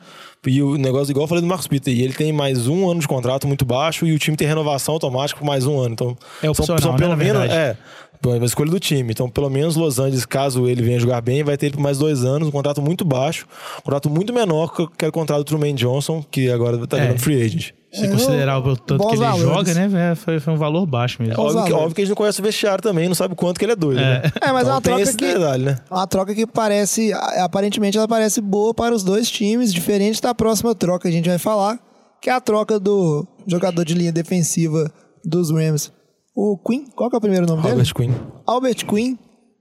[0.47, 3.01] E o negócio, igual eu falei do Marcos Peter, e ele tem mais um ano
[3.01, 5.93] de contrato muito baixo e o time tem renovação automática por mais um ano.
[5.95, 7.43] Então, É opcional, né, pelo na menos.
[7.51, 7.77] É,
[8.25, 9.11] é uma escolha do time.
[9.13, 11.99] Então, pelo menos Los Angeles, caso ele venha jogar bem, vai ter ele por mais
[11.99, 13.47] dois anos, um contrato muito baixo,
[13.79, 17.01] um contrato muito menor que o contrato do Truman Johnson, que agora está É.
[17.03, 17.73] virando free agent.
[17.99, 19.43] Se É, considerar o tanto bons que ele valores.
[19.43, 20.11] joga, né?
[20.11, 21.41] é, Foi, foi um valor baixo mesmo.
[21.43, 23.59] Óbvio que, óbvio que a gente não conhece o vestiário também, não sabe o quanto
[23.59, 24.23] que ele é doido, né?
[24.41, 25.79] É, mas é Então uma tem troca esse que- detalhe, né?
[25.91, 30.75] Uma troca que parece, aparentemente ela parece boa para os dois times, diferente da próxima
[30.75, 31.79] troca que a gente vai falar,
[32.21, 34.91] que é a troca do jogador de linha defensiva
[35.25, 35.91] dos Rams.
[36.35, 37.75] O Quinn, qual que é o primeiro nome dele?
[37.77, 38.13] Robert Quinn.
[38.47, 39.17] Albert Quinn,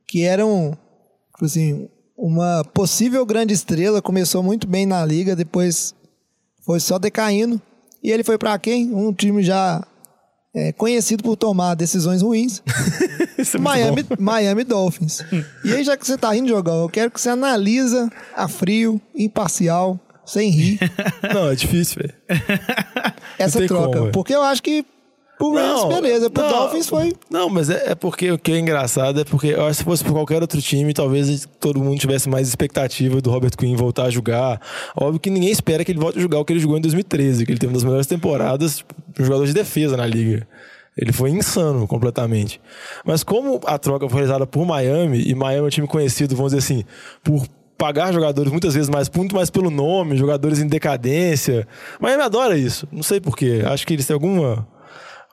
[0.07, 5.93] que era um, tipo assim, uma possível grande estrela, começou muito bem na liga, depois
[6.65, 7.61] foi só decaindo.
[8.05, 8.93] E ele foi para quem?
[8.93, 9.83] Um time já
[10.53, 12.61] é, conhecido por tomar decisões ruins.
[13.37, 14.05] É Miami.
[14.17, 15.23] Miami Dolphins.
[15.63, 18.99] E aí, já que você tá rindo, Jogão, eu quero que você analisa a frio,
[19.13, 20.79] imparcial, sem rir,
[21.33, 22.13] Não, é difícil, velho.
[23.37, 23.99] essa troca.
[23.99, 24.85] como, porque eu acho que
[25.37, 26.29] pro Rams, beleza.
[26.29, 27.13] Pro não, Dolphins foi...
[27.29, 29.83] Não, mas é, é porque o que é engraçado é porque eu acho que se
[29.83, 34.05] fosse por qualquer outro time, talvez todo mundo tivesse mais expectativa do Robert Quinn voltar
[34.05, 34.61] a jogar.
[34.95, 37.45] Óbvio que ninguém espera que ele volte a jogar o que ele jogou em 2013,
[37.45, 40.47] que ele teve uma das melhores temporadas tipo, de um jogador de defesa na liga.
[40.97, 42.61] Ele foi insano completamente.
[43.03, 46.53] Mas como a troca foi realizada por Miami, e Miami é um time conhecido, vamos
[46.53, 46.85] dizer assim,
[47.21, 47.45] por
[47.77, 51.67] pagar jogadores muitas vezes mais, muito mais pelo nome, jogadores em decadência.
[51.99, 52.87] Miami adora isso.
[52.91, 53.61] Não sei porquê.
[53.65, 54.67] Acho que eles têm alguma.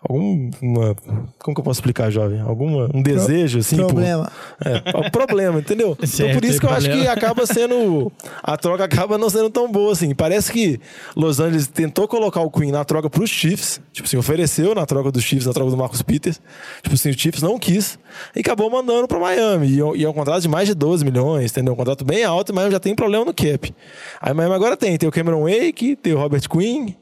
[0.08, 0.96] Alguma.
[1.38, 2.40] Como que eu posso explicar, jovem?
[2.40, 2.90] Alguma.
[2.92, 3.76] Um desejo, assim.
[3.76, 4.30] por- problema.
[4.64, 5.92] é, um problema, entendeu?
[5.98, 7.12] então Certo, por isso que eu tem acho que problema.
[7.14, 8.12] acaba sendo.
[8.42, 10.14] A troca acaba não sendo tão boa assim.
[10.14, 10.80] Parece que
[11.16, 13.80] Los Angeles tentou colocar o Queen na troca pros Chiefs.
[13.92, 16.40] Tipo assim, ofereceu na troca dos Chiefs, na troca do Marcus Peters.
[16.82, 17.98] Tipo assim, o Chiefs não quis.
[18.34, 19.68] E acabou mandando pra Miami.
[19.68, 21.72] E, é- e é um contrato de mais de 12 milhões, entendeu?
[21.74, 23.72] Um contrato bem alto, Miami já tem problema no cap.
[24.20, 24.96] Aí Miami agora tem.
[24.98, 26.94] Tem o Cameron Wake, tem o Robert Quinn.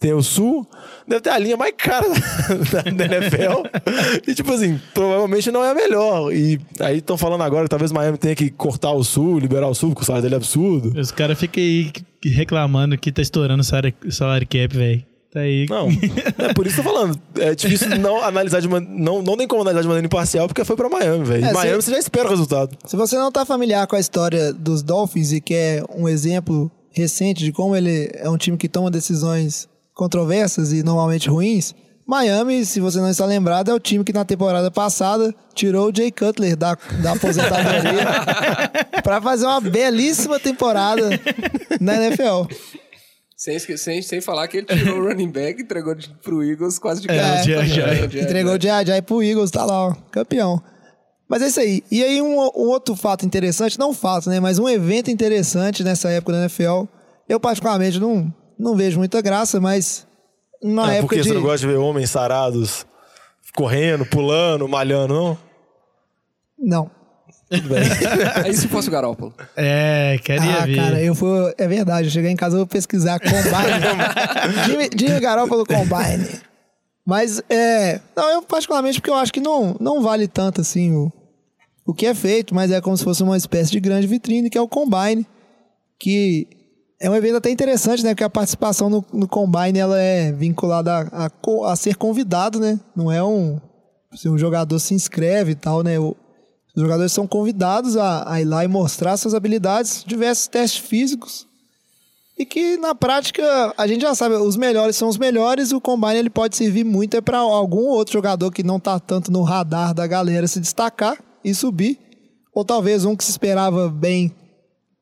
[0.00, 0.64] Tem o Sul,
[1.08, 2.06] deve ter a linha mais cara
[2.70, 3.66] da, da NFL.
[4.28, 6.32] e, tipo assim, provavelmente não é a melhor.
[6.32, 9.74] E aí estão falando agora que talvez Miami tenha que cortar o Sul, liberar o
[9.74, 10.98] Sul, porque o salário dele é absurdo.
[11.00, 11.90] Os caras ficam aí
[12.24, 15.04] reclamando que tá estourando o salário, salário cap, velho.
[15.32, 15.66] Tá aí.
[15.68, 15.88] Não,
[16.38, 17.20] é por isso que eu tô falando.
[17.38, 18.94] É difícil não analisar de maneira.
[18.96, 21.44] Não, não tem como analisar de maneira imparcial, porque foi pra Miami, velho.
[21.44, 22.76] É, Miami se- você já espera o resultado.
[22.86, 27.44] Se você não tá familiar com a história dos Dolphins e quer um exemplo recente
[27.44, 29.68] de como ele é um time que toma decisões
[29.98, 31.74] controversas e normalmente ruins,
[32.06, 35.94] Miami, se você não está lembrado, é o time que na temporada passada tirou o
[35.94, 38.06] Jay Cutler da, da aposentadoria
[39.02, 41.10] para fazer uma belíssima temporada
[41.80, 42.46] na NFL.
[43.36, 46.78] Sem, sem, sem falar que ele tirou o running back e entregou de, pro Eagles
[46.78, 47.40] quase de É, graça.
[47.40, 48.08] o J.J.
[48.08, 48.22] também.
[48.22, 50.62] Entregou o Jay pro Eagles, tá lá, ó, campeão.
[51.28, 51.82] Mas é isso aí.
[51.90, 54.40] E aí, um, um outro fato interessante, não fato, né?
[54.40, 56.84] Mas um evento interessante nessa época da NFL.
[57.28, 60.06] Eu, particularmente, não, não vejo muita graça, mas
[60.62, 61.28] na Ah, época porque de.
[61.28, 62.86] você não gosta de ver homens sarados
[63.54, 65.38] correndo, pulando, malhando, não?
[66.58, 66.90] Não.
[68.44, 69.32] Aí se fosse o Garópolo.
[69.56, 70.76] É, queria Ah, ver.
[70.76, 71.52] cara, eu vou.
[71.56, 73.42] É verdade, eu cheguei em casa eu vou pesquisar Combine.
[74.66, 76.28] Jimmy, Jimmy Garoppolo Combine.
[77.06, 78.00] Mas é.
[78.14, 81.10] Não, eu particularmente porque eu acho que não, não vale tanto assim o,
[81.86, 84.58] o que é feito, mas é como se fosse uma espécie de grande vitrine, que
[84.58, 85.26] é o Combine.
[85.98, 86.46] Que
[87.00, 88.10] é um evento até interessante, né?
[88.10, 91.30] Porque a participação no, no Combine ela é vinculada a, a
[91.72, 92.78] a ser convidado, né?
[92.94, 93.60] Não é um.
[94.14, 95.98] Se um jogador se inscreve e tal, né?
[95.98, 96.16] O-
[96.76, 101.46] os jogadores são convidados a, a ir lá e mostrar suas habilidades, diversos testes físicos.
[102.38, 106.18] E que na prática a gente já sabe, os melhores são os melhores, o combine
[106.18, 109.92] ele pode servir muito é para algum outro jogador que não tá tanto no radar
[109.92, 111.98] da galera se destacar e subir,
[112.54, 114.32] ou talvez um que se esperava bem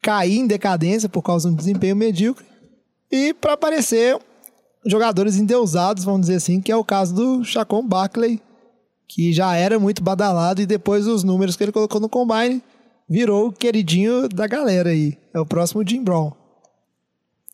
[0.03, 2.45] cair em decadência por causa de um desempenho medíocre.
[3.11, 4.19] E para aparecer
[4.85, 8.41] jogadores endeusados, vamos dizer assim, que é o caso do Chacon Barkley,
[9.09, 12.63] que já era muito badalado e depois dos números que ele colocou no combine,
[13.09, 15.17] virou o queridinho da galera aí.
[15.33, 16.33] É o próximo Jim Brown.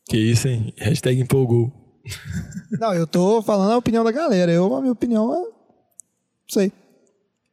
[0.08, 0.72] Que isso, hein?
[0.78, 1.72] Hashtag empolgou.
[2.78, 4.50] Não, eu tô falando a opinião da galera.
[4.50, 5.38] Eu, a minha opinião é.
[5.38, 5.50] Não
[6.48, 6.72] sei.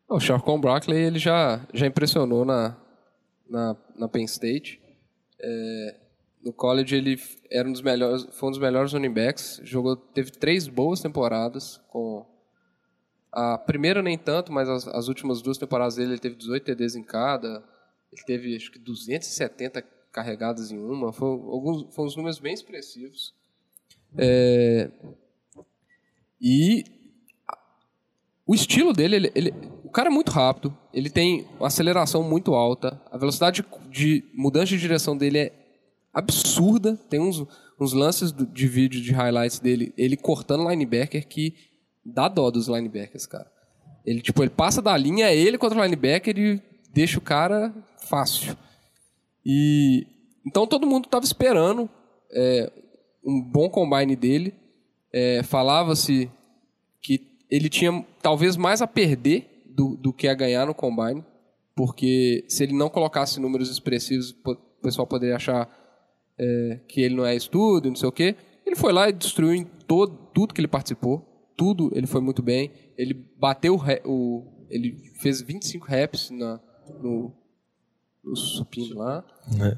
[0.10, 2.76] O Sharcon Barkley, ele já, já impressionou na,
[3.50, 4.80] na, na Penn State.
[5.40, 5.96] É,
[6.44, 7.20] no college, ele
[7.52, 9.60] era um dos melhores, foi um dos melhores running backs.
[9.64, 11.82] Jogou, teve três boas temporadas.
[11.90, 12.26] com
[13.32, 16.96] A primeira nem tanto, mas as, as últimas duas temporadas dele, ele teve 18 TDs
[16.96, 17.64] em cada.
[18.12, 19.82] Ele teve, acho que, 270
[20.12, 21.12] carregadas em uma.
[21.14, 23.34] Foi, alguns, foram uns números bem expressivos.
[24.18, 24.90] É,
[26.42, 26.84] e
[28.46, 32.54] o estilo dele, ele, ele- o cara é muito rápido, ele tem uma aceleração muito
[32.54, 35.54] alta, a velocidade de mudança de direção dele é
[36.14, 36.98] absurda.
[37.10, 37.46] Tem uns,
[37.80, 41.54] uns lances de vídeo de highlights dele, ele cortando linebacker que
[42.04, 43.52] dá dó dos linebackers, cara.
[44.06, 47.74] Ele tipo, ele passa da linha, é ele contra o linebacker e deixa o cara
[48.08, 48.58] fácil.
[49.46, 50.08] E
[50.46, 51.90] então todo mundo estava esperando
[52.32, 52.72] é,
[53.24, 54.54] um bom combine dele.
[55.14, 56.30] É, Falava-se
[57.02, 59.49] que ele tinha talvez mais a perder
[59.80, 61.24] do, do que a ganhar no combine,
[61.74, 65.70] porque se ele não colocasse números expressivos, o pessoal poderia achar
[66.38, 68.36] é, que ele não é estudo, não sei o quê.
[68.66, 72.44] Ele foi lá e destruiu em todo, tudo que ele participou, tudo ele foi muito
[72.44, 72.72] bem.
[72.98, 76.60] Ele bateu o ele fez 25 reps na,
[77.02, 77.32] no,
[78.24, 79.24] no supino lá.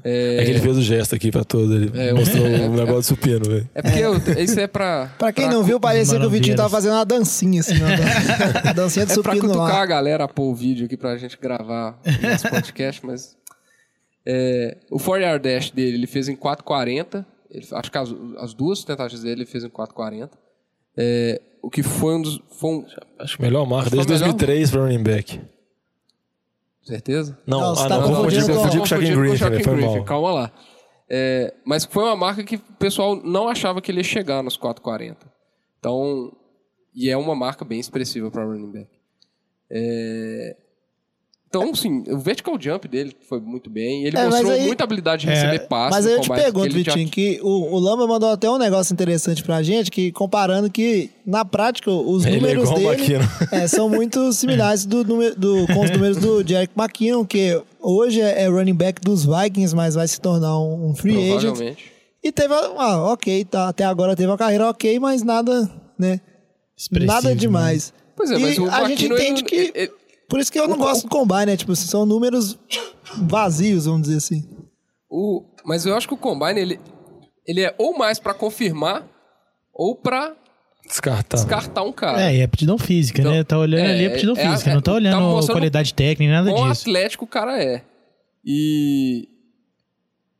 [0.04, 1.74] É, que ele fez o gesto aqui pra todo.
[1.74, 3.70] Ele É, mostrou é, o negócio do supino, velho.
[3.74, 5.12] É porque eu- isso é pra.
[5.18, 7.88] Pra quem não viu, parecia que o Vitinho tava fazendo uma dancinha, assim, uma
[8.74, 11.16] dancinha de É pra supino no cutucar a galera a pôr o vídeo aqui pra
[11.16, 13.36] gente gravar o nosso podcast, mas.
[14.26, 17.24] é, o 4 yard dash dele ele fez em 4,40.
[17.50, 20.30] Ele- Acho que as, as duas tentativas dele ele fez em 4,40.
[20.96, 22.40] É, o que foi um dos.
[22.58, 22.84] Foi um,
[23.18, 24.26] Acho que melhor marca desde melhor?
[24.32, 25.40] 2003 pra running back.
[26.86, 27.38] Certeza?
[27.46, 30.04] Não, Não, ah, tá não, confundi, confundi com- com o o Griffin, foi Griffin, mal.
[30.04, 30.52] Calma lá.
[31.08, 34.56] É, mas foi uma marca que o pessoal não achava que ele ia chegar nos
[34.56, 35.16] 4,40.
[35.78, 36.32] Então,
[36.94, 38.88] e é uma marca bem expressiva para running back.
[39.70, 40.56] É,
[41.60, 44.04] então, sim, o vertical jump dele foi muito bem.
[44.04, 45.90] Ele É, mostrou aí- muita habilidade de É, receber passes.
[45.96, 48.56] Mas aí eu te pergunto, ele já- Vitinho, que o, o Lamba mandou até um
[48.58, 53.18] negócio interessante pra gente, que comparando que, na prática, os Ele é números o dele
[53.50, 58.20] é, são muito similares do, número- do- com os números do Jerick McKinnon, que hoje
[58.20, 61.40] é, é running back dos Vikings, mas vai se tornar um, um free agent.
[61.42, 61.92] Provavelmente.
[62.24, 66.20] E teve, ah, ok, tá, até agora teve uma carreira ok, mas nada, né?
[66.78, 67.92] Expressivo, nada demais.
[68.16, 69.54] Pois é, E mas o a gente McKinnon, ele entende não- que...
[69.56, 69.92] ele- ele-
[70.32, 71.56] Por isso que eu não o- gosto do combine, né?
[71.58, 72.58] Tipo, são números
[73.18, 74.48] vazios, vamos dizer assim.
[75.10, 76.80] o- mas eu acho que o Combine, ele,
[77.46, 79.06] ele é ou mais pra confirmar,
[79.72, 80.34] ou pra
[80.86, 81.36] Descartar.
[81.36, 82.22] descartar um cara.
[82.22, 83.44] É, e é aptidão física, Então, né?
[83.44, 85.92] Tá olhando é, ali a aptidão é, física, é, não tá tá olhando mostrando qualidade
[85.92, 86.80] técnica, nem nada Quão disso.
[86.88, 87.84] atlético o cara é.
[88.42, 89.28] E.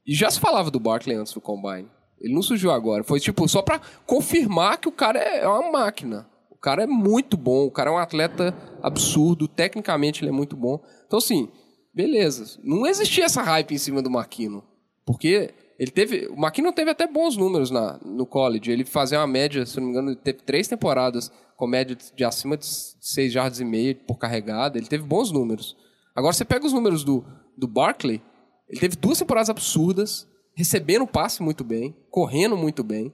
[0.06, 1.86] E já se falava do Barkley antes do Combine.
[2.20, 3.04] Ele não surgiu agora.
[3.04, 6.26] Foi tipo só pra confirmar que o cara é uma máquina.
[6.62, 7.66] O cara é muito bom.
[7.66, 9.48] O cara é um atleta absurdo.
[9.48, 10.80] Tecnicamente ele é muito bom.
[11.04, 11.48] Então, assim,
[11.92, 12.56] beleza.
[12.62, 14.62] Não existia essa hype em cima do Marquino.
[15.04, 16.28] Porque Ele teve.
[16.28, 18.70] O McKinnon teve até bons números na, no college.
[18.70, 22.56] Ele fazia uma média, se não me engano, teve três temporadas com média de acima
[22.56, 24.78] de 6 jardas e meio por carregada.
[24.78, 25.76] Ele teve bons números.
[26.14, 27.24] Agora você pega os números do,
[27.58, 28.22] do Barkley,
[28.68, 33.12] ele teve duas temporadas absurdas, recebendo passe muito bem, correndo muito bem.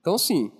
[0.00, 0.50] Então, assim.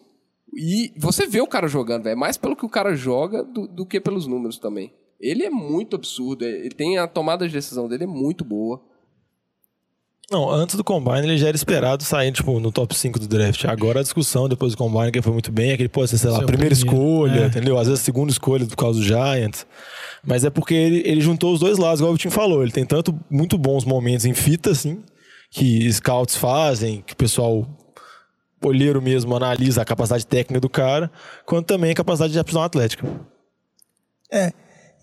[0.56, 2.18] E você vê o cara jogando, velho.
[2.18, 4.92] Mais pelo que o cara joga do, do que pelos números também.
[5.20, 6.44] Ele é muito absurdo.
[6.44, 8.80] Ele tem a tomada de decisão dele é muito boa.
[10.30, 13.64] Não, antes do Combine ele já era esperado sair, tipo, no top 5 do draft.
[13.64, 16.18] Agora a discussão, depois do Combine, que foi muito bem, é que ele pode ser,
[16.18, 17.46] sei lá, Seu primeira primeiro, escolha, é.
[17.46, 17.78] entendeu?
[17.78, 19.66] Às vezes segunda escolha por causa do Giants.
[20.26, 22.62] Mas é porque ele, ele juntou os dois lados, igual o Tim falou.
[22.62, 25.02] Ele tem tanto muito bons momentos em fita, assim,
[25.50, 27.66] que scouts fazem, que o pessoal
[28.62, 31.10] olheiro mesmo analisa a capacidade técnica do cara,
[31.46, 33.06] quanto também a capacidade de aptidão atlética.
[34.32, 34.52] É.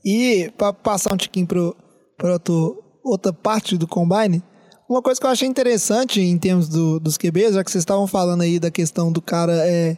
[0.04, 1.76] E pra passar um tiquinho pro,
[2.18, 4.44] pra outro, outra parte do Combine,
[4.88, 8.06] uma coisa que eu achei interessante em termos do, dos QBs, já que vocês estavam
[8.06, 9.98] falando aí da questão do cara é,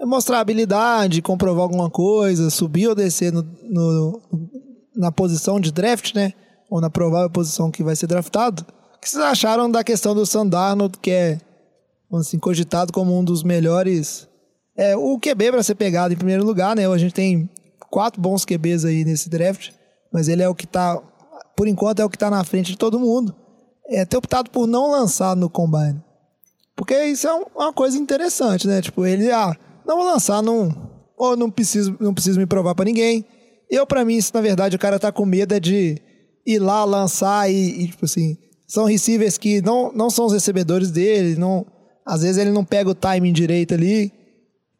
[0.00, 4.20] é mostrar habilidade, comprovar alguma coisa, subir ou descer no, no-
[4.96, 6.32] na posição de draft, né?
[6.68, 8.66] Ou na provável posição que vai ser draftado.
[8.96, 11.40] O que vocês acharam da questão do Sam Darnold, que é
[12.16, 14.28] assim, cogitado como um dos melhores.
[14.76, 16.86] É, o QB para ser pegado em primeiro lugar, né?
[16.86, 17.50] A gente tem
[17.90, 19.70] quatro bons QBs aí nesse draft,
[20.12, 21.00] mas ele é o que tá,
[21.56, 23.34] por enquanto, é o que tá na frente de todo mundo.
[23.88, 26.00] É ter optado por não lançar no Combine.
[26.76, 28.80] Porque isso é um- uma coisa interessante, né?
[28.80, 30.70] Tipo, ele, ah, não vou lançar, não,
[31.16, 33.24] ou não preciso, não preciso me provar para ninguém.
[33.68, 36.00] Eu, para mim, isso na verdade o cara tá com medo é de
[36.46, 40.90] ir lá lançar e, e, tipo assim, são receivers que não, não são os recebedores
[40.90, 41.66] dele, não,
[42.08, 44.10] às vezes ele não pega o timing direito ali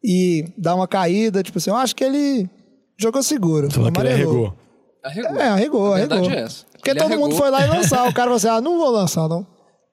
[0.02, 2.48] e dá uma caída, tipo assim, eu acho que ele
[2.96, 3.68] jogou seguro.
[3.68, 4.54] Que ele amarelou.
[5.04, 5.36] Arregou.
[5.36, 6.38] É, arregou, A verdade arregou.
[6.38, 6.66] é essa.
[6.72, 7.38] Porque Ele todo mundo arregou.
[7.38, 8.08] foi lá e lançar.
[8.08, 9.46] O cara falou assim: ah, não vou lançar, não.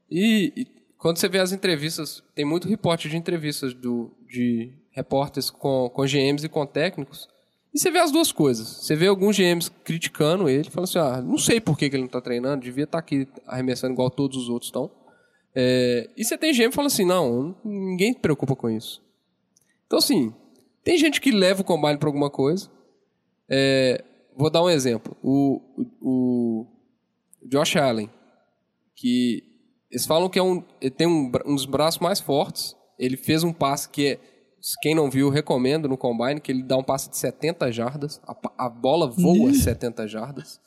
[0.09, 0.67] E, e
[0.97, 6.03] quando você vê as entrevistas, tem muito reporte de entrevistas do, de repórteres com, com
[6.05, 7.27] GMs e com técnicos.
[7.73, 8.67] E você vê as duas coisas.
[8.67, 12.03] Você vê alguns GMs criticando ele, falando assim: ah, não sei por que, que ele
[12.03, 14.89] não está treinando, devia estar aqui arremessando igual todos os outros estão.
[15.55, 19.01] É, e você tem GM que fala assim: não, ninguém se preocupa com isso.
[19.87, 20.33] Então, assim,
[20.83, 22.69] tem gente que leva o combine para alguma coisa.
[23.49, 24.03] É,
[24.35, 25.15] vou dar um exemplo.
[25.23, 25.61] O,
[26.01, 26.67] o,
[27.41, 28.09] o Josh Allen,
[28.95, 29.43] que
[29.89, 32.75] eles falam que é um, ele tem um, um dos braços mais fortes.
[32.99, 34.19] Ele fez um passe que é,
[34.81, 38.19] quem não viu, recomendo no combine, que ele dá um passe de 70 jardas.
[38.27, 40.59] A, a bola voa 70 jardas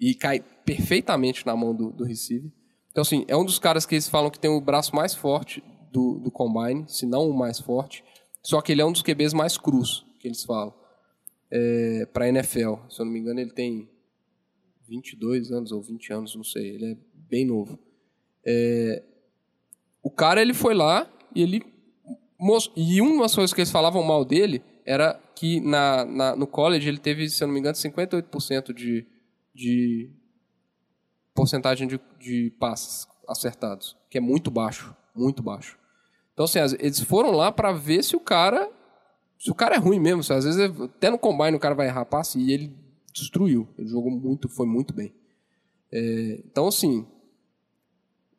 [0.00, 2.50] e cai perfeitamente na mão do, do receiver.
[2.92, 5.64] Então, assim, é um dos caras que eles falam que tem o braço mais forte
[5.90, 8.04] do, do combine, se não o mais forte.
[8.42, 10.72] Só que ele é um dos QBs mais crus, que eles falam.
[11.50, 13.88] É, para NFL, se eu não me engano, ele tem
[14.88, 16.74] 22 anos ou 20 anos, não sei.
[16.74, 16.96] Ele é
[17.28, 17.78] bem novo.
[18.44, 19.02] É,
[20.02, 21.62] o cara, ele foi lá e ele...
[22.76, 26.88] E uma das coisas que eles falavam mal dele era que na, na- no college
[26.88, 29.06] ele teve, se eu não me engano, 58% de,
[29.54, 30.10] de
[31.34, 35.78] porcentagem de, de passes acertados, que é muito baixo, muito baixo.
[36.32, 38.70] Então, assim, as- eles foram lá para ver se o cara
[39.38, 42.04] se o cara é ruim mesmo, às vezes até no combine o cara vai errar
[42.04, 42.76] passe e ele
[43.12, 43.66] destruiu.
[43.76, 45.12] Ele jogou muito, foi muito bem.
[45.90, 47.04] É, então, assim,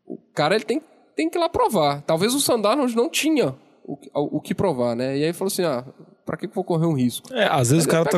[0.06, 0.82] o cara ele tem,
[1.16, 2.02] tem que ir lá provar.
[2.04, 5.18] Talvez o Sandarnold não tinha o, que- o, o que provar, né?
[5.18, 5.86] E aí falou assim: ah,
[6.26, 7.34] pra que eu vou correr um risco?
[7.34, 8.18] É, às vezes o cara tá.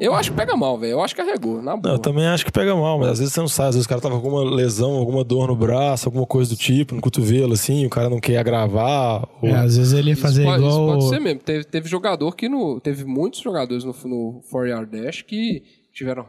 [0.00, 0.92] Eu acho que pega mal, velho.
[0.92, 1.94] Eu acho que arregou, na Não, boa.
[1.94, 3.70] eu também acho que pega mal, mas às vezes você não sabe.
[3.70, 6.56] Às vezes o cara tava com alguma lesão, alguma dor no braço, alguma coisa do
[6.56, 9.28] tipo, no cotovelo, assim, o cara não quer agravar.
[9.42, 9.48] Ou...
[9.48, 10.70] É, às vezes ele ia Isso fazer pode, igual.
[10.70, 11.40] isso pode ser mesmo.
[11.40, 12.80] Teve, teve jogador que no.
[12.80, 16.26] Teve muitos jogadores no, no 4-yard dash que tiveram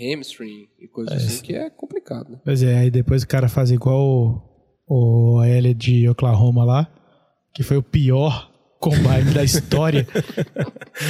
[0.00, 2.38] hamstring e coisas assim, que é complicado, né?
[2.44, 4.42] Pois é, aí depois o cara faz igual
[4.86, 6.88] o, o L de Oklahoma lá,
[7.52, 10.06] que foi o pior combine da história.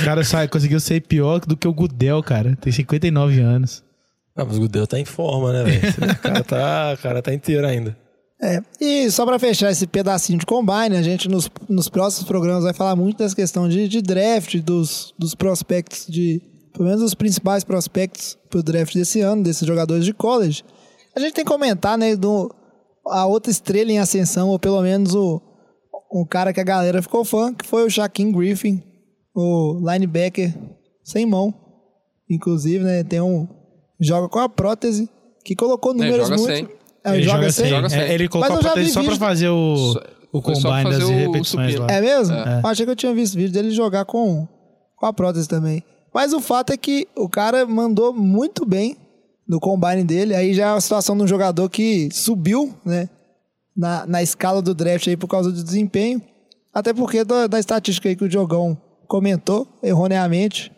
[0.01, 2.57] O cara sai, conseguiu ser pior do que o Gudel, cara.
[2.57, 3.83] Tem 59 anos.
[4.37, 5.81] Ah, mas o Gudel tá em forma, né, velho?
[6.13, 7.97] O cara tá, o cara tá inteiro ainda.
[8.41, 12.63] É, e só pra fechar esse pedacinho de combine, a gente nos, nos próximos programas
[12.63, 16.41] vai falar muito dessa questão de, de draft, dos, dos prospectos, de
[16.73, 20.63] pelo menos os principais prospectos pro draft desse ano, desses jogadores de college.
[21.17, 22.55] A gente tem que comentar, né, do,
[23.09, 25.43] a outra estrela em ascensão, ou pelo menos o,
[26.13, 28.83] um cara que a galera ficou fã, que foi o Shaquem Griffin,
[29.35, 30.55] o linebacker
[31.03, 31.55] sem mão.
[32.29, 33.49] Inclusive, né, tem um.
[34.01, 35.09] Joga com a prótese,
[35.45, 36.53] que colocou números joga muito.
[36.53, 36.69] sem.
[37.05, 37.69] É, ele joga, sem.
[37.69, 38.01] joga sem.
[38.01, 39.95] É, ele colocou a prótese só pra fazer o,
[40.33, 41.87] o combine das repetições lá.
[41.89, 42.35] É mesmo?
[42.37, 42.61] É.
[42.63, 44.47] Eu achei que eu tinha visto vídeo dele jogar com,
[44.97, 45.83] com a prótese também.
[46.13, 48.97] Mas o fato é que o cara mandou muito bem
[49.49, 50.35] no combine dele.
[50.35, 53.09] Aí já é a situação de um jogador que subiu, né?
[53.79, 56.21] Na, na escala do draft aí por causa do desempenho.
[56.75, 60.71] Até porque da, da estatística aí que o Diogão comentou erroneamente,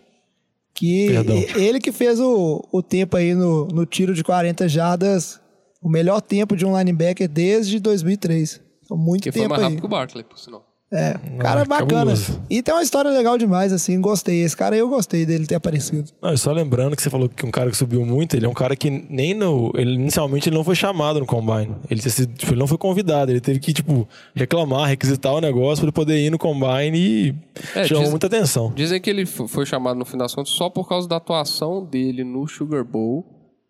[0.75, 1.37] que Perdão.
[1.57, 5.41] ele que fez o, o tempo aí no, no tiro de 40 jardas,
[5.83, 8.61] o melhor tempo de um linebacker desde 2003.
[8.85, 9.65] Então, muito Que foi tempo mais aí.
[9.69, 10.67] rápido que o Barkley, por sinal.
[10.92, 11.87] É, cara bacana.
[12.00, 12.40] cabuloso.
[12.50, 14.42] E tem uma história legal demais, assim, gostei.
[14.42, 16.11] Esse cara aí eu gostei dele ter aparecido.
[16.20, 18.53] Não, só lembrando que você falou que um cara que subiu muito, ele é um
[18.55, 19.70] cara que nem no.
[19.76, 21.76] Ele, inicialmente ele não foi chamado no Combine.
[21.88, 23.31] Ele, tipo, ele não foi convidado.
[23.31, 27.35] Ele teve que, tipo, reclamar, requisitar o negócio pra ele poder ir no Combine e
[27.76, 28.72] É, chamou diz- muita atenção.
[28.74, 31.85] Dizem que ele fo- foi chamado no fim das contas só por causa da atuação
[31.85, 33.24] dele no Sugar Bowl,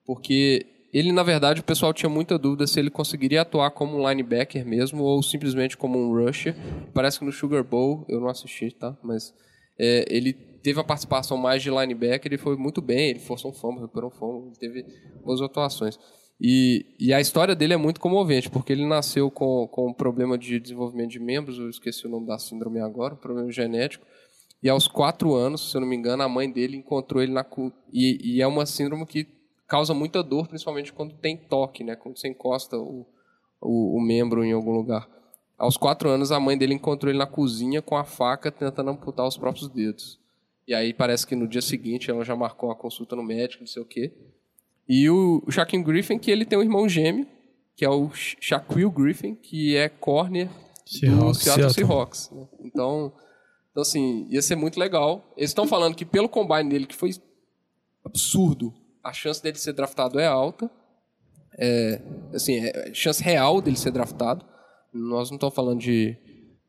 [0.06, 4.09] porque ele, na verdade, o pessoal tinha muita dúvida se ele conseguiria atuar como um
[4.09, 6.55] linebacker mesmo ou simplesmente como um rusher.
[6.92, 8.96] Parece que no Sugar Bowl, eu não assisti, tá?
[9.03, 9.33] Mas
[9.79, 13.11] é, ele teve a participação mais de linebacker e foi muito bem.
[13.11, 14.85] Ele forçou um fumble, recuperou um fumble, ele teve
[15.24, 15.96] boas atuações.
[16.40, 20.38] E, e a história dele é muito comovente, porque ele nasceu com, com um problema
[20.38, 24.07] de desenvolvimento de membros, eu esqueci o nome da síndrome agora, um problema genético.
[24.62, 27.44] E aos quatro anos, se eu não me engano, a mãe dele encontrou ele na
[27.92, 29.26] e, e é uma síndrome que
[29.70, 31.94] causa muita dor, principalmente quando tem toque, né?
[31.94, 33.06] Quando você encosta o,
[33.61, 35.09] o, o membro em algum lugar.
[35.56, 39.26] Aos quatro anos, a mãe dele encontrou ele na cozinha com a faca tentando amputar
[39.26, 40.18] os próprios dedos.
[40.66, 43.68] E aí parece que no dia seguinte ela já marcou a consulta no médico, não
[43.68, 44.12] sei o quê.
[44.88, 47.26] E o, Shaquille Griffin, que ele tem um irmão gêmeo,
[47.76, 51.70] que é o Sha- Shaquille Griffin, que é corner do Seattle.
[51.70, 52.30] Seahawks.
[52.33, 52.48] né?
[52.64, 53.12] Então,
[53.70, 55.33] então, assim, ia ser muito legal.
[55.37, 57.11] Eles estão falando que pelo combine dele, que foi
[58.04, 58.72] absurdo,
[59.03, 60.71] a chance dele ser draftado é alta.
[61.59, 62.01] É,
[62.35, 64.45] assim, é chance real dele ser draftado.
[64.93, 66.17] Nós não estamos falando de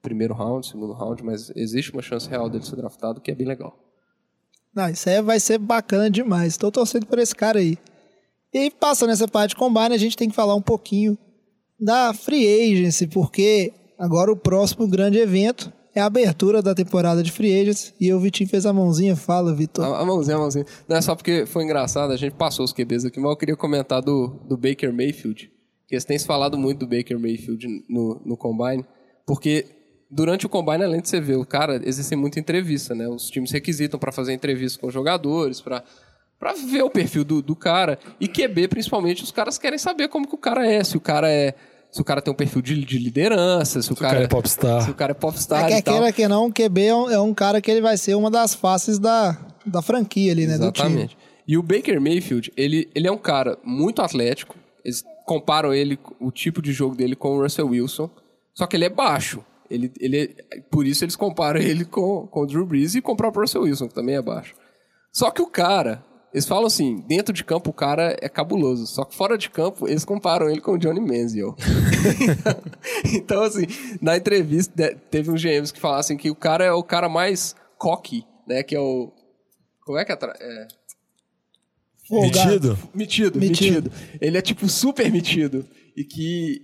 [0.02, 3.48] primeiro round, segundo round, mas existe uma chance real dele ser draftado, que é bem
[3.48, 3.78] legal.
[4.74, 6.54] Não, isso aí vai ser bacana demais.
[6.54, 7.78] Estou torcendo por esse cara aí.
[8.54, 11.17] E aí, passando essa parte de combine, a gente tem que falar um pouquinho
[11.80, 17.32] da Free Agency, porque agora o próximo grande evento é a abertura da temporada de
[17.32, 17.93] Free Agents.
[17.99, 19.15] E o Vitinho fez a mãozinha.
[19.15, 19.86] Fala, Vitor.
[19.86, 20.65] A, a mãozinha, a mãozinha.
[20.88, 23.56] Não é só porque foi engraçado, a gente passou os QBs aqui, mas eu queria
[23.56, 25.51] comentar do, do Baker Mayfield.
[25.88, 28.86] Que eles têm se falado muito do Baker Mayfield no, no Combine,
[29.25, 29.65] porque
[30.10, 33.08] durante o Combine, além de você ver o cara, existem muita entrevista, né?
[33.10, 35.84] Os times requisitam para fazer entrevista com os jogadores, para
[36.41, 37.99] para ver o perfil do, do cara.
[38.19, 41.32] E QB, principalmente, os caras querem saber como que o cara é, se o cara
[41.32, 41.54] é.
[41.91, 44.82] Se o cara tem um perfil de, de liderança, se o, O cara é popstar.
[44.84, 45.93] se o cara é popstar É, quer e tal.
[45.95, 48.32] queira que não, o QB é um, é um cara que ele vai ser uma
[48.32, 50.58] das faces da, da franquia ali, né?
[50.58, 50.88] Do time.
[50.88, 51.17] Exatamente.
[51.47, 54.56] E o Baker Mayfield, ele, ele é um cara muito atlético.
[54.86, 58.10] Eles comparam ele, o tipo de jogo dele com o Russell Wilson.
[58.54, 59.43] Só que ele é baixo.
[59.69, 60.17] Ele, ele,
[60.51, 63.41] é- por isso eles comparam ele com, com o Drew Brees e com o próprio
[63.41, 64.54] Russell Wilson, que também é baixo.
[65.12, 68.88] Só que o cara, eles falam assim, dentro de campo o cara é cabuloso.
[68.88, 71.56] Só que fora de campo, eles comparam ele com o Johnny Manziel.
[73.13, 73.65] então, assim,
[74.02, 77.56] na entrevista, teve uns GMs que falaram assim que o cara é o cara mais
[77.78, 78.63] cocky, né?
[78.63, 79.12] Que é o...
[79.86, 80.17] Como é que é?
[80.39, 80.67] é.
[82.10, 82.78] Metido?
[82.94, 83.39] Metido, Metido.
[83.39, 85.65] metido, Ele é, tipo, super metido.
[85.96, 86.62] E que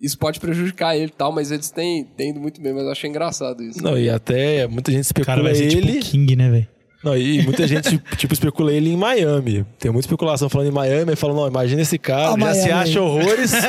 [0.00, 2.90] isso pode prejudicar ele e tal, mas eles têm, têm ido muito bem, mas eu
[2.90, 3.82] achei engraçado isso.
[3.82, 5.92] Não, e até muita gente O cara especula vai ser ele.
[5.92, 6.68] tipo King, né, velho?
[7.04, 9.66] Não, e muita gente, tipo, especula ele em Miami.
[9.78, 12.72] Tem muita especulação falando em Miami, falam, não, imagina esse cara, Ah, já se Miami.
[12.90, 13.52] acha horrores.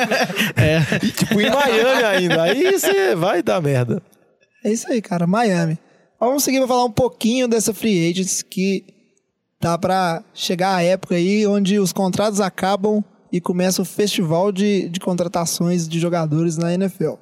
[1.04, 2.44] E, tipo, em Miami ainda.
[2.44, 4.02] Aí você vai dar merda.
[4.64, 5.26] É isso aí, cara.
[5.28, 5.78] Miami.
[6.20, 8.86] Vamos seguir pra falar um pouquinho dessa Free Agents que
[9.60, 14.88] tá pra chegar a época aí onde os contratos acabam e começa o festival de,
[14.90, 17.14] de contratações de jogadores na NFL.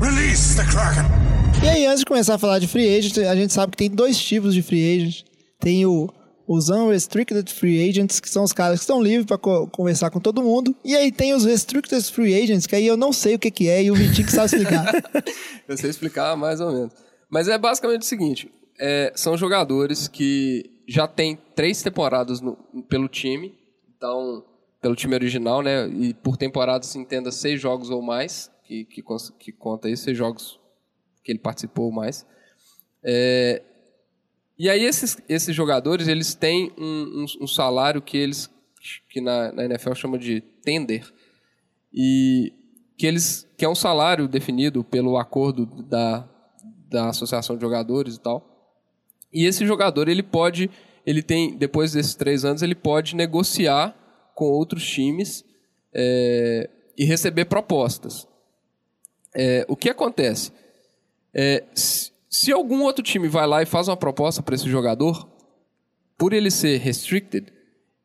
[0.00, 1.43] Release the Kraken!
[1.64, 3.88] E aí, antes de começar a falar de free agent, a gente sabe que tem
[3.88, 5.24] dois tipos de free agent.
[5.58, 6.12] Tem o,
[6.46, 10.42] os unrestricted free agents, que são os caras que estão livres para conversar com todo
[10.42, 10.76] mundo.
[10.84, 13.66] E aí tem os restricted free agents, que aí eu não sei o que, que
[13.66, 14.92] é e o Vitinho que sabe explicar.
[15.66, 16.92] Eu sei explicar mais ou menos.
[17.30, 22.58] Mas é basicamente o seguinte: é, são jogadores que já têm três temporadas no-
[22.90, 23.54] pelo time,
[23.96, 24.44] então,
[24.82, 25.88] pelo time original, né?
[25.88, 29.02] E por temporada se entenda seis jogos ou mais, que, que,
[29.38, 30.60] que conta aí, seis jogos
[31.24, 32.24] que ele participou ou mais.
[33.02, 33.62] É,
[34.58, 38.48] e aí esses, esses jogadores, eles têm um, um- um salário que eles,
[39.08, 41.10] que na, na NFL chama de tender,
[41.92, 42.52] e
[42.96, 46.28] que eles que é um salário definido pelo acordo da,
[46.88, 48.50] da associação de jogadores e tal.
[49.32, 50.70] E esse jogador ele pode,
[51.04, 53.96] ele tem depois desses três anos ele pode negociar
[54.34, 55.44] com outros times
[55.92, 58.28] é, e receber propostas.
[59.34, 60.52] É, o que acontece?
[61.34, 65.28] É, se, algum outro time vai lá e faz uma proposta para esse jogador,
[66.16, 67.52] por ele ser restricted,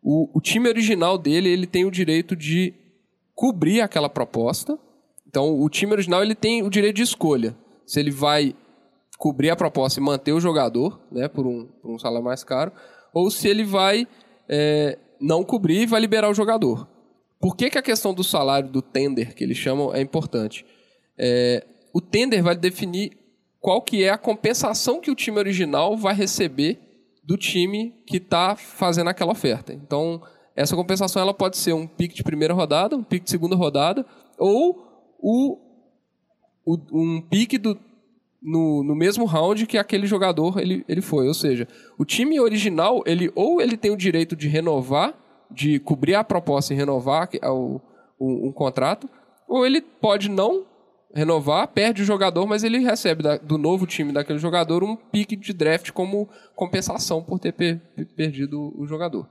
[0.01, 2.73] o, o time original dele ele tem o direito de
[3.35, 4.77] cobrir aquela proposta.
[5.27, 7.55] Então, o time original ele tem o direito de escolha.
[7.85, 8.55] Se ele vai
[9.17, 12.71] cobrir a proposta e manter o jogador, né, por um, por um salário mais caro,
[13.13, 14.07] ou se ele vai
[14.47, 16.87] é, não cobrir e vai liberar o jogador.
[17.39, 20.65] Por que, que a questão do salário, do tender, que eles chamam, é importante?
[21.17, 23.18] É, o tender vai definir
[23.59, 26.79] qual que é a compensação que o time original vai receber
[27.23, 29.73] do time que está fazendo aquela oferta.
[29.73, 30.21] Então,
[30.55, 34.05] essa compensação ela pode ser um pique de primeira rodada, um pique de segunda rodada,
[34.37, 34.83] ou
[35.19, 35.57] o,
[36.65, 37.77] o um pique do,
[38.41, 41.27] no, no mesmo round que aquele jogador ele, ele foi.
[41.27, 45.13] Ou seja, o time original, ele ou ele tem o direito de renovar,
[45.51, 47.81] de cobrir a proposta e renovar o,
[48.19, 49.09] um, um contrato,
[49.47, 50.65] ou ele pode não
[51.13, 55.35] renovar, perde o jogador, mas ele recebe da, do novo time daquele jogador um pique
[55.35, 57.81] de draft como compensação por ter per,
[58.15, 59.27] perdido o jogador.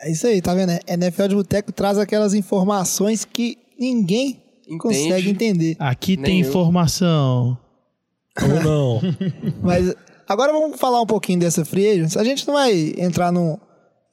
[0.00, 0.72] É isso aí, tá vendo?
[0.86, 4.78] NFL de Boteco traz aquelas informações que ninguém Entende?
[4.78, 5.76] consegue entender.
[5.78, 6.48] Aqui Nem tem eu.
[6.48, 7.58] informação.
[8.42, 9.00] Ou não.
[9.62, 9.94] Mas
[10.28, 12.16] agora vamos falar um pouquinho dessa free agents.
[12.16, 13.60] A gente não vai entrar no,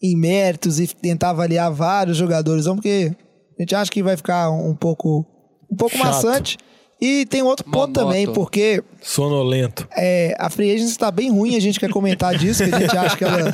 [0.01, 3.15] em méritos e tentar avaliar vários jogadores, não, porque
[3.57, 5.25] a gente acha que vai ficar um pouco,
[5.71, 6.05] um pouco Chato.
[6.07, 6.57] maçante.
[7.01, 9.87] E tem outro ponto também, porque Sonolento.
[9.95, 12.97] é, a free agents está bem ruim, a gente quer comentar disso, que a gente
[12.97, 13.53] acha que ela,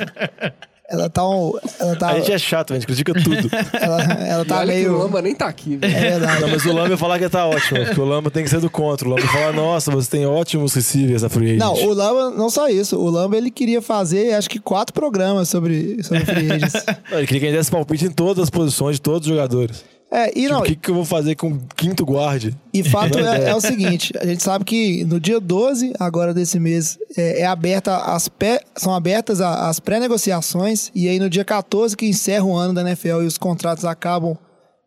[0.90, 3.48] ela tá, um- ela tá, A gente é chato, a gente critica tudo.
[3.80, 4.96] ela, ela tá meio...
[4.96, 5.96] o Lamba nem tá aqui, velho.
[5.96, 6.42] É verdade.
[6.42, 7.86] Não, mas o Lamba ia falar que tá ótimo.
[7.86, 9.08] Porque o Lamba tem que ser do contra.
[9.08, 11.60] O Lamba fala, nossa, você tem ótimos receivers na free agent.
[11.60, 12.98] Não, o Lamba, não só isso.
[13.00, 16.74] O Lamba, ele queria fazer, acho que quatro programas sobre, sobre free agents.
[17.12, 19.86] Ele queria que a gente desse palpite em todas as posições de todos os jogadores.
[20.12, 22.56] É, e Tipo, não, o que, que eu vou fazer com o quinto guarde?
[22.74, 26.60] E fato é, é o seguinte, a gente sabe que no dia 12, agora desse
[26.60, 31.44] mês, é, é aberta as pé- são abertas a- as pré-negociações, e aí no dia
[31.44, 34.38] 14, que encerra o ano da NFL e os contratos acabam,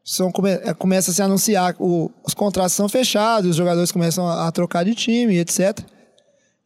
[0.04, 4.26] são, come, é, começa a se anunciar, o- os contratos são fechados, os jogadores começam
[4.26, 5.78] a, a trocar de time, etc.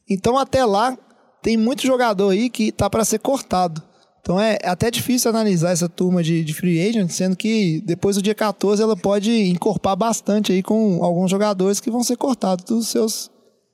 [0.08, 0.96] Então até lá,
[1.42, 3.82] tem muito jogador aí que tá para ser cortado.
[4.22, 8.22] Então é até difícil analisar essa turma de, de free agent, sendo que depois do
[8.22, 12.88] dia 14 ela pode encorpar bastante aí com alguns jogadores que vão ser cortados dos
[12.88, 13.30] seus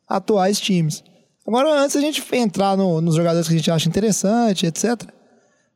[0.08, 1.04] atuais times.
[1.46, 5.02] Agora, antes a gente entrar no- nos jogadores que a gente acha interessante, etc.,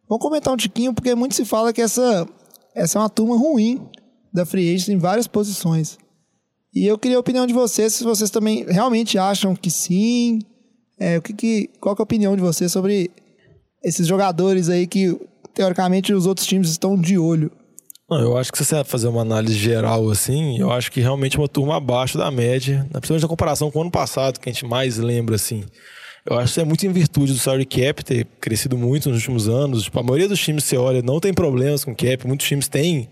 [0.08, 2.26] vamos comentar um tiquinho, porque muito se fala que essa,
[2.74, 3.86] essa é uma turma ruim
[4.32, 5.98] da free agent em várias posições.
[6.74, 10.40] E eu queria a opinião de vocês, se vocês também realmente acham que sim.
[10.98, 13.10] É, o que que, qual que é a opinião de vocês sobre
[13.82, 15.18] esses jogadores aí que,
[15.54, 17.50] teoricamente, os outros times estão de olho?
[18.08, 21.36] Não, eu acho que se você fazer uma análise geral assim, eu acho que realmente
[21.36, 23.00] é uma turma abaixo da média, né?
[23.00, 25.64] principalmente na comparação com o ano passado, que a gente mais lembra assim.
[26.24, 29.48] Eu acho que é muito em virtude do salary cap ter crescido muito nos últimos
[29.48, 29.84] anos.
[29.84, 32.26] Tipo, a maioria dos times, você olha, não tem problemas com cap.
[32.26, 33.08] Muitos times têm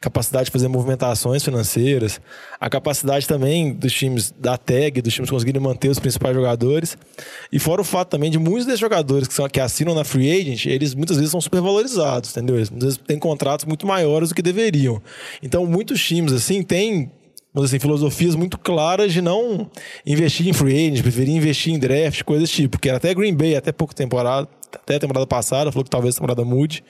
[0.00, 2.20] capacidade de fazer movimentações financeiras.
[2.58, 6.96] A capacidade também dos times da tag, dos times conseguirem manter os principais jogadores.
[7.52, 10.30] E fora o fato também de muitos desses jogadores que, são, que assinam na free
[10.30, 12.56] agent, eles muitas vezes são supervalorizados, entendeu?
[12.56, 15.02] Eles muitas vezes têm contratos muito maiores do que deveriam.
[15.42, 17.12] Então, muitos times, assim, têm
[17.52, 19.68] vamos assim, filosofias muito claras de não
[20.06, 22.78] investir em free agent, preferir investir em draft, coisas tipo.
[22.78, 26.14] Que era até Green Bay, até pouco temporada, até a temporada passada, falou que talvez
[26.14, 26.82] a temporada mude.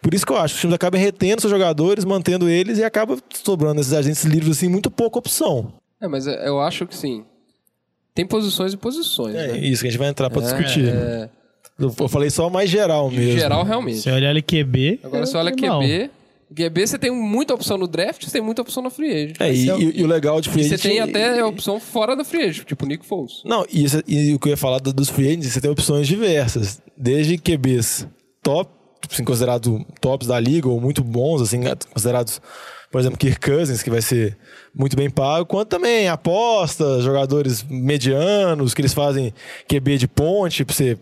[0.00, 2.84] Por isso que eu acho que os times acabam retendo seus jogadores, mantendo eles e
[2.84, 5.72] acaba sobrando esses agentes livres assim, muito pouca opção.
[6.00, 7.24] É, mas é- eu acho que sim.
[8.14, 9.34] Tem posições e posições.
[9.34, 9.58] É né?
[9.58, 10.88] isso que a gente vai entrar pra discutir.
[10.88, 11.28] É,
[11.78, 13.38] Eu falei só mais geral mesmo.
[13.38, 13.98] geral, realmente.
[14.00, 15.00] Se olhar LQB.
[15.02, 15.52] Agora, você é olha.
[15.52, 16.10] QB.
[16.54, 19.36] QB você tem muita opção no draft, você tem muita opção na free agent.
[19.40, 21.80] É, e, e- e o legal de free E você agent- tem até a opção
[21.80, 23.40] fora da free agent, tipo o Nick Foles.
[23.46, 25.70] Não, e, isso- e o que eu ia falar do- dos free agents, você tem
[25.70, 26.82] opções diversas.
[26.94, 28.06] Desde QBs
[28.42, 28.70] top,
[29.10, 31.60] assim, considerados tops da liga, ou muito bons, assim,
[31.92, 32.40] considerados,
[32.90, 34.36] por exemplo, Kirk Cousins, que vai ser
[34.74, 39.32] muito bem pago, quanto também apostas, jogadores medianos, que eles fazem
[39.68, 40.98] QB de ponte pra você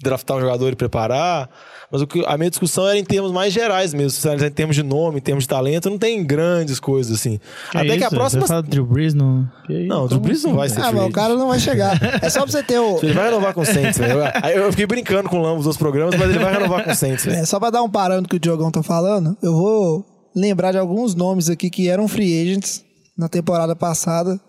[0.00, 1.48] draftar um jogador e preparar.
[1.90, 4.10] Mas o que, a minha discussão era em termos mais gerais mesmo.
[4.10, 7.18] Se você analisar em termos de nome, em termos de talento, não tem grandes coisas
[7.18, 7.38] assim.
[7.70, 8.16] Que Até que a isso?
[8.16, 8.42] próxima.
[8.42, 9.48] Você fala do Drew Brees no.
[9.68, 10.08] Não, o isso?
[10.08, 11.98] Drew Brees não vai ser Ah, mas o cara não vai chegar.
[12.22, 12.98] É só pra você ter o.
[13.02, 14.20] Ele vai renovar com o Saints, velho.
[14.44, 16.94] Eu, eu fiquei brincando com o Lambos dos programas, mas ele vai renovar com o
[16.94, 17.38] Saints, velho.
[17.38, 20.78] É, só pra dar um parâmetro que o Diogão tá falando, eu vou lembrar de
[20.78, 22.84] alguns nomes aqui que eram free agents
[23.16, 24.40] na temporada passada.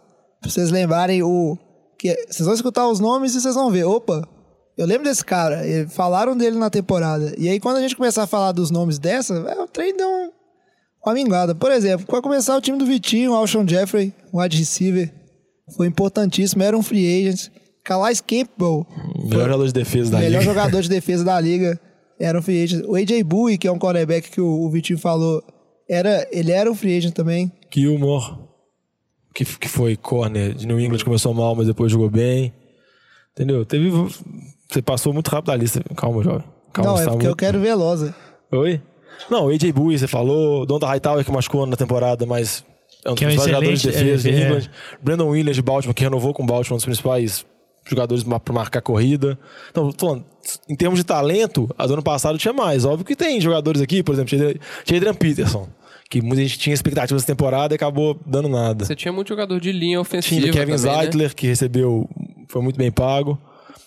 [0.41, 1.57] Pra vocês lembrarem o.
[1.99, 3.83] Que, vocês vão escutar os nomes e vocês vão ver.
[3.85, 4.27] Opa,
[4.77, 5.61] eu lembro desse cara.
[5.89, 7.33] Falaram dele na temporada.
[7.37, 10.07] E aí, quando a gente começar a falar dos nomes dessa, é, o trem deu
[10.07, 10.31] um-
[11.05, 11.55] uma mingada.
[11.55, 15.13] Por exemplo, para começar o time do Vitinho, o Alshon Jeffrey, um wide receiver,
[15.75, 17.49] foi importantíssimo, era um free agent.
[17.83, 18.85] Calais Campbell,
[19.23, 20.53] Melhor jogador de defesa da melhor liga.
[20.53, 21.79] jogador de defesa da liga.
[22.19, 22.83] Era um free agent.
[22.85, 25.41] O AJ Bowie, que é um quarterback que o, o Vitinho falou
[25.89, 27.49] Era, ele era um free agent também.
[27.73, 28.37] Gilmore,
[29.33, 32.51] que, que foi corner de New England, começou mal, mas depois jogou bem.
[33.31, 33.63] Entendeu?
[33.65, 33.89] Teve.
[34.69, 35.81] Você passou muito rápido a lista.
[35.95, 36.43] Calma, jovem.
[36.73, 38.13] Calma, não, é tá porque eu muito- quero Velosa.
[38.51, 38.81] Oi?
[39.29, 40.65] Não, o AJ Bowie, você falou.
[40.65, 42.63] Donta Hightower que machucou na temporada, mas
[43.03, 44.45] é um dos Que é um principais jogadores de defesa é, de é.
[44.47, 44.69] England.
[45.01, 47.45] Brandon Williams de Baltimore, que renovou com o Baltimore, um dos principais
[47.89, 49.39] jogadores para marcar corrida.
[49.71, 50.25] Então, falando,
[50.69, 52.85] em termos de talento, a do ano passado tinha mais.
[52.85, 54.29] Óbvio que tem jogadores aqui, por exemplo,
[54.83, 55.67] tinha Adrian Peterson,
[56.09, 58.85] que muita gente tinha expectativas dessa temporada e acabou dando nada.
[58.85, 60.41] Você tinha muito jogador de linha ofensiva.
[60.41, 61.01] Tinha o Kevin também, né?
[61.01, 62.07] Zeitler, que recebeu,
[62.49, 63.39] foi muito bem pago.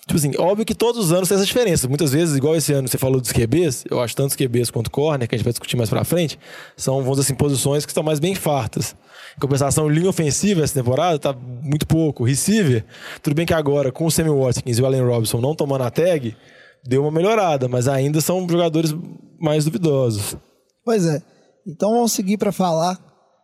[0.07, 1.89] Tipo assim, óbvio que todos os anos tem essa diferença.
[1.89, 4.91] Muitas vezes, igual esse ano você falou dos QBs, eu acho tanto os QBs quanto
[4.91, 6.39] corner, que a gente vai discutir mais pra frente,
[6.77, 8.97] são, vamos dizer assim, posições que estão mais bem fartas.
[9.37, 12.25] Em compensação, linha ofensiva essa temporada tá muito pouco.
[12.25, 12.85] Receiver,
[13.23, 15.91] tudo bem que agora, com o Sammy Watkins e o Allen Robinson não tomando a
[15.91, 16.37] tag,
[16.85, 18.95] deu uma melhorada, mas ainda são jogadores
[19.39, 20.37] mais duvidosos.
[20.85, 21.23] Pois é.
[21.67, 22.99] Então vamos seguir pra falar.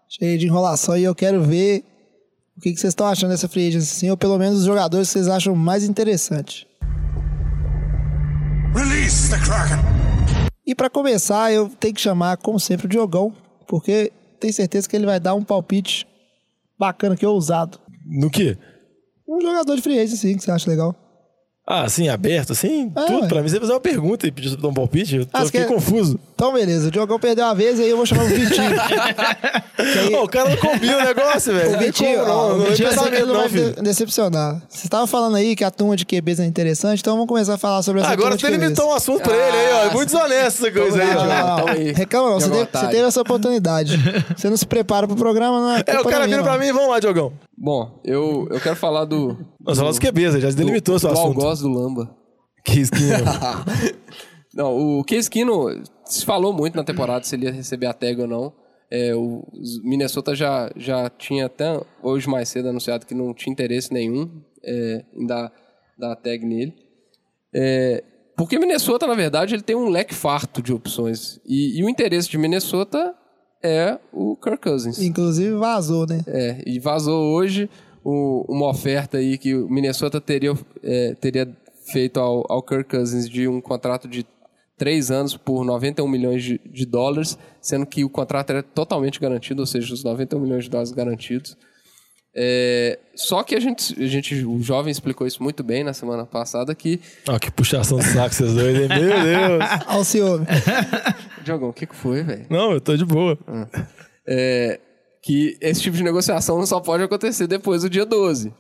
[0.09, 1.85] Cheio de enrolação e eu quero ver
[2.57, 5.09] o que, que vocês estão achando dessa free agency, assim, ou pelo menos os jogadores
[5.09, 6.67] que vocês acham mais interessantes.
[8.75, 9.79] Release the Kraken!
[10.67, 13.33] E pra começar, eu tenho que chamar, como sempre, o Diogão,
[13.69, 16.07] porque tenho certeza que ele vai dar um palpite
[16.79, 17.79] bacana aqui, ousado.
[18.05, 18.57] No quê?
[19.29, 20.95] Um jogador de free agency, sim, que você acha legal.
[21.69, 23.23] Ah, assim, aberto, assim, Ah, tudo.
[23.23, 23.29] ué.
[23.29, 25.45] Pra mim, você fazer uma pergunta e pedir pra dar um palpite, eu tô, Ah,
[25.47, 26.17] fiquei quer- confuso.
[26.33, 28.71] Então, beleza, o Diogão perdeu uma vez, aí eu vou chamar o Vitinho.
[29.79, 31.69] Aí- Ô, o cara não combina o negócio, velho.
[31.69, 33.73] O Não Vitinho, como, ó, não, o não Vitinho pensamento, não não, vai filho.
[33.75, 34.63] de- decepcionar.
[34.69, 37.59] Você estava falando aí que a turma de QBs é interessante, então vamos começar a
[37.59, 39.85] falar sobre essa Agora turma de você limitou um assunto pra ele aí, ó.
[39.87, 41.69] É muito desonesto essa coisa aí, Não, não, não.
[41.69, 41.93] Aí.
[41.93, 43.99] Reclama não, você teve, você teve essa oportunidade.
[44.37, 46.61] Você não se prepara pro programa, não é É, o cara vira pra não.
[46.61, 47.33] mim, vamos lá, Diogão.
[47.57, 49.37] Bom, eu, eu quero falar do.
[49.61, 51.41] Nós falamos dos QBs, já do, delimitou seu do assunto.
[51.41, 52.15] algoz do Lamba.
[52.65, 53.19] Que esquina.
[54.53, 58.21] Não, o Case Keenum se falou muito na temporada se ele ia receber a tag
[58.21, 58.55] ou não.
[58.91, 59.45] É, o
[59.85, 65.05] Minnesota já, já tinha até hoje mais cedo anunciado que não tinha interesse nenhum é,
[65.15, 65.53] em dar,
[65.99, 66.75] dar a tag nele.
[67.55, 68.03] É,
[68.35, 71.39] porque Minnesota, na verdade, ele tem um leque farto de opções.
[71.45, 73.15] E, e o interesse de Minnesota
[73.67, 74.99] é o Kirk Cousins.
[75.03, 76.21] Inclusive vazou, né?
[76.27, 77.69] É, e vazou hoje
[78.05, 81.49] o- uma oferta aí que o Minnesota teria, é, teria
[81.93, 84.27] feito ao, ao Kirk Cousins de um contrato de
[84.77, 89.61] três anos por 91 milhões de, de dólares, sendo que o contrato era totalmente garantido,
[89.63, 91.57] ou seja, os 91 milhões de dólares garantidos.
[92.39, 96.27] É, só que a gente, a gente, o jovem explicou isso muito bem na semana
[96.27, 98.89] passada que Ó, que puxação de saco vocês dois, hein?
[98.89, 99.65] Meu Deus.
[99.87, 100.47] Ao ciúme.
[101.43, 102.45] Diogão, o que, que foi, velho?
[102.51, 103.39] Não, eu tô de boa.
[104.29, 104.79] é,
[105.23, 108.53] que esse tipo de negociação não só pode acontecer depois do dia 12,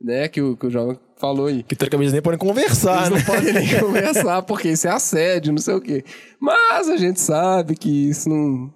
[0.00, 0.28] né?
[0.28, 1.62] Que o, que o jovem falou aí.
[1.62, 3.16] Que teoricamente nem podem conversar, Eles né?
[3.18, 6.04] não podem nem conversar, porque isso é assédio, não sei o quê.
[6.40, 8.70] Mas a gente sabe que isso não.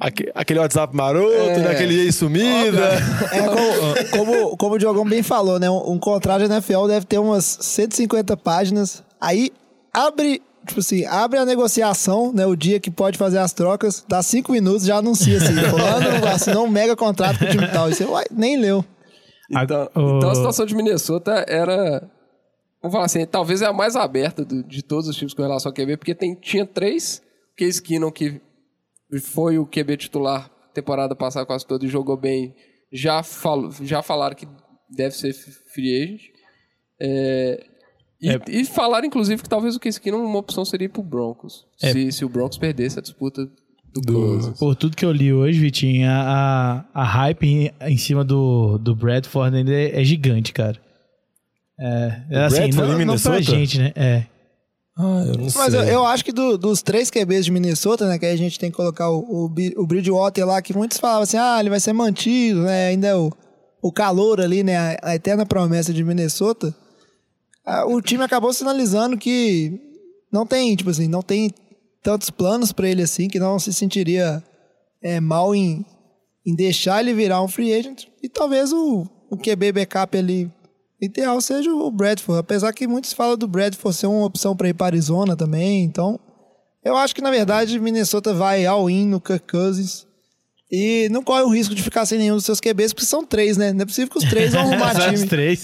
[0.00, 1.58] Aque- Aquele WhatsApp maroto, É.
[1.58, 1.70] né?
[1.70, 2.90] Aquele ex sumida.
[3.32, 5.70] É como, como, como o Diogão bem falou, né?
[5.70, 9.02] Um, um contrato de NFL deve ter umas 150 páginas.
[9.20, 9.52] Aí
[9.92, 12.44] abre, tipo assim, abre a negociação, né?
[12.44, 15.54] O dia que pode fazer as trocas, dá cinco minutos já anuncia assim.
[15.70, 17.88] Fulano assinou um mega contrato com o time tal.
[17.88, 18.84] E você uai, nem leu.
[19.62, 22.10] Então, o- então a situação de Minnesota era.
[22.82, 25.70] Vamos falar assim, talvez é a mais aberta do- de todos os times com relação
[25.70, 27.22] ao QB, porque tem, tinha três.
[27.56, 28.40] Case Keenum, que
[29.22, 32.52] foi o QB titular temporada passada quase toda e jogou bem,
[32.92, 34.46] já, falou, já falaram que
[34.90, 35.32] deve ser
[35.72, 36.20] free agent.
[37.00, 37.64] É,
[38.20, 41.64] e, e falaram, inclusive, que talvez o Case Keenum uma opção seria pro Broncos.
[41.82, 41.92] É.
[41.92, 43.48] Se, se o Broncos perdesse a disputa
[43.94, 44.52] do, Do-.
[44.58, 48.78] Por tudo que eu li hoje, Vitinho, a, a, a hype em, em cima do,
[48.78, 50.76] do Bradford ainda é, é gigante, cara.
[51.78, 53.92] É, é assim, Bradford não, em não pra gente, né?
[53.96, 54.24] É.
[54.96, 55.60] Ah, eu não sei.
[55.60, 58.16] Mas eu, eu acho que do- dos três QBs de Minnesota, né?
[58.18, 59.44] Que aí a gente tem que colocar o, o,
[59.76, 62.88] o Bridgewater lá, que muitos falavam assim, ah, ele vai ser mantido, né?
[62.88, 63.32] Ainda é o,
[63.82, 64.76] o calor ali, né?
[64.76, 66.72] A, a eterna promessa de Minnesota.
[67.66, 69.80] Ah, o time acabou sinalizando que
[70.30, 71.50] não tem, tipo assim, não tem
[72.04, 74.44] tantos planos pra ele assim, que não se sentiria
[75.02, 75.84] é, mal em,
[76.46, 78.04] em deixar ele virar um free agent.
[78.22, 80.52] E talvez o, o QB backup ali
[81.00, 82.40] ideal seja o Bradford.
[82.40, 85.82] Apesar que muitos falam do Bradford ser uma opção para ir para Arizona também.
[85.82, 86.20] Então,
[86.84, 90.06] eu acho que na verdade Minnesota vai all-in no Kirk Cousins.
[90.70, 93.56] E não corre o risco de ficar sem nenhum dos seus QBs, porque são três,
[93.56, 93.72] né?
[93.72, 95.26] Não é possível que os três vão arrumar time.
[95.26, 95.62] três.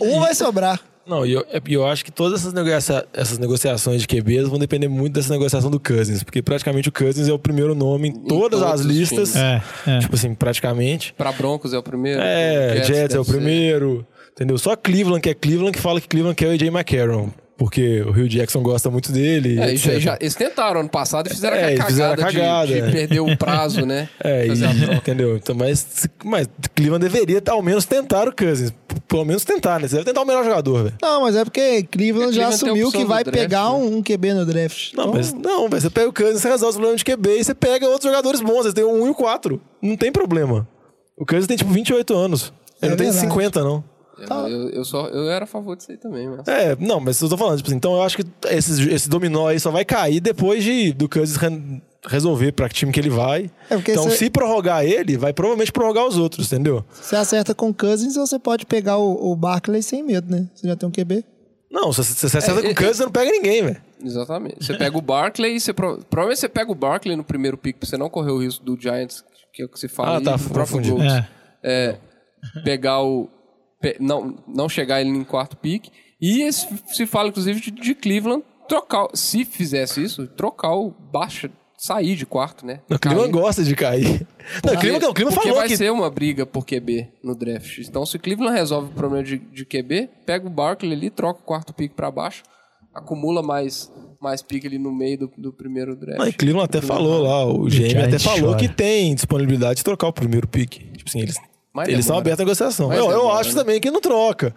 [0.00, 0.80] Um vai sobrar.
[1.06, 4.58] Não, e eu, é- eu acho que todas essas, negocia- essas negociações de QBs vão
[4.58, 8.12] depender muito dessa negociação do Cousins, porque praticamente o Cousins é o primeiro nome em
[8.12, 9.34] todas todos as listas.
[9.36, 9.98] É, é.
[9.98, 11.12] Tipo assim, praticamente.
[11.14, 12.20] Pra Broncos é o primeiro.
[12.22, 13.32] É, Jets Jets, é o ser.
[13.32, 14.06] primeiro.
[14.32, 14.56] Entendeu?
[14.56, 17.28] Só Cleveland, que é Cleveland, que fala que Cleveland quer o AJ McCarron.
[17.62, 19.56] Porque o Rio Jackson gosta muito dele.
[19.60, 22.72] É, aí já- eles tentaram ano passado e fizeram É, a fizeram a cagada, de,
[22.74, 22.90] de é.
[22.90, 24.08] perder o prazo, né?
[24.24, 25.36] É, e, entendeu?
[25.36, 28.72] Então, mas, mas Cleveland deveria ao menos tentar o Cousins.
[29.06, 29.86] Pelo menos tentar, né?
[29.86, 30.96] Você deve tentar o melhor jogador, velho.
[31.00, 33.70] Não, mas é porque Cleveland Porque já Cleveland tem assumiu que vai draft, pegar né?
[33.70, 34.92] um, um QB no draft.
[34.94, 35.80] Não, Então, mas não, velho.
[35.82, 38.40] Você pega o Cousins, você resolve os problemas de QB e você pega outros jogadores
[38.40, 38.64] bons.
[38.64, 39.60] Você tem um 1 e o 4.
[39.80, 40.66] Não tem problema.
[41.16, 42.52] O Cousins tem, tipo, 28 anos.
[42.82, 43.26] Ele É não tem verdade.
[43.32, 43.84] 50, não.
[44.30, 46.46] Eu, eu, eu só, eu era a favor disso aí também, mas...
[46.48, 49.48] É, não, mas eu tô falando, tipo assim, então eu acho que esse, esse dominó
[49.48, 53.10] aí só vai cair depois de, do Cousins re- resolver pra que time que ele
[53.10, 53.50] vai.
[53.70, 56.84] É, então, cê- se prorrogar ele, vai provavelmente prorrogar os outros, entendeu?
[56.92, 60.48] você acerta com Cousins, você pode pegar o, o Barkley sem medo, né?
[60.54, 61.24] Você já tem um QB.
[61.70, 63.80] Não, se se você acerta É, com o é, Cousins, você não pega ninguém, velho.
[64.04, 64.64] Exatamente.
[64.64, 65.72] Você pega o Barkley e você...
[65.72, 68.62] pro- Provavelmente você pega o Barkley no primeiro pick pra você não correr o risco
[68.64, 70.90] do Giants, que é o que se fala Ah, aí, tá, do próprio confundi.
[70.90, 71.06] Gold.
[71.06, 71.28] É.
[71.64, 71.96] É,
[72.64, 73.28] pegar o...
[74.00, 75.86] não, não chegar ele em quarto pick.
[76.20, 79.08] E esse- se fala, inclusive, de, de Cleveland trocar...
[79.14, 81.50] Se fizesse isso, trocar o baixa...
[81.84, 82.78] Sair de quarto, né?
[82.88, 84.24] O Cleveland gosta de cair.
[84.64, 85.76] Não, o Cleveland, não, o Cleveland porque falou vai que...
[85.76, 87.78] ser uma briga por QB no draft.
[87.78, 91.40] Então, se o Cleveland resolve o problema de, de QB, pega o Barkley ali, troca
[91.40, 92.44] o quarto pick pra baixo,
[92.94, 96.20] acumula mais, mais pick ali no meio do, do primeiro draft.
[96.20, 98.58] Não, e Cleveland até falou lá, o GM até falou chora.
[98.58, 100.74] que tem disponibilidade de trocar o primeiro pick.
[100.96, 101.34] Tipo assim, eles,
[101.74, 102.20] Mas eles são demora.
[102.34, 102.88] abertos à negociação.
[102.88, 103.54] Mas Eu, eu demora, acho né?
[103.54, 104.54] também que não troca.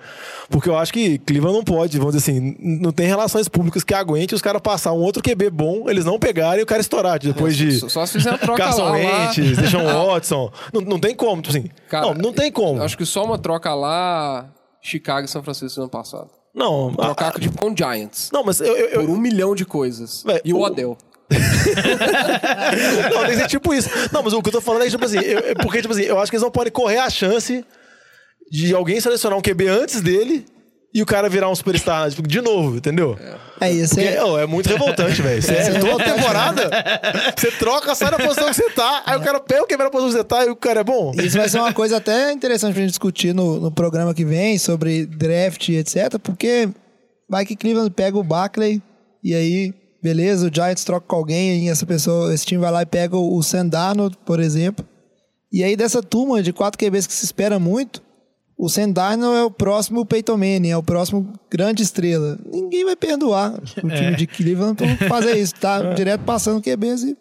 [0.50, 3.94] Porque eu acho que Cleveland não pode, vamos dizer assim, não tem relações públicas que
[3.94, 7.18] aguente os caras passar um outro QB bom, eles não pegarem e o cara estourar
[7.18, 7.72] depois de.
[7.80, 8.96] Só- só se fizer a troca Carson lá, lá.
[8.98, 10.52] Wentz, Deshaun Watson.
[10.74, 11.70] Não, não tem como, tipo assim.
[11.90, 12.82] Cara, não, não tem como.
[12.82, 14.50] Acho que só uma troca lá,
[14.82, 16.30] Chicago e São Francisco no ano passado.
[16.54, 18.30] Não, Trocar ah, com, tipo, com Giants.
[18.32, 20.24] não, mas eu, eu, eu- Por um milhão de coisas.
[20.44, 20.98] E o o- Odell.
[23.12, 23.90] Não, tem que ser tipo isso.
[24.12, 26.04] Não, mas o que eu tô falando é, tipo assim, eu- é porque, tipo assim,
[26.04, 27.64] eu acho que eles não podem correr a chance
[28.52, 30.46] de alguém selecionar um QB antes dele
[30.94, 33.18] e o cara virar um superstar tipo, de novo, entendeu?
[33.60, 33.96] É isso.
[33.96, 35.42] Porque, É, ô, é muito revoltante, velho.
[35.42, 36.70] Você é, toda temporada,
[37.36, 39.90] você troca, sai da posição que você tá, aí o cara pega o QB na
[39.90, 41.12] posição que você tá e o cara é bom.
[41.18, 44.58] Isso vai ser uma coisa até interessante pra gente discutir no, no programa que vem
[44.58, 46.18] sobre draft e etc.
[46.22, 46.70] Porque
[47.30, 48.82] vai que Cleveland pega o Barkley
[49.24, 49.74] e aí,
[50.06, 53.18] beleza, o Giants troca com alguém e essa pessoa, esse time vai lá e pega
[53.18, 54.86] o, o Sam Darnold, por exemplo.
[55.52, 58.04] E aí dessa turma de quatro QBs que se espera muito,
[58.56, 62.38] o Sam Darnold é o próximo Peyton Manning, é o próximo grande estrela.
[62.46, 67.18] Ninguém vai perdoar o time de Cleveland por fazer isso, tá direto passando QBs e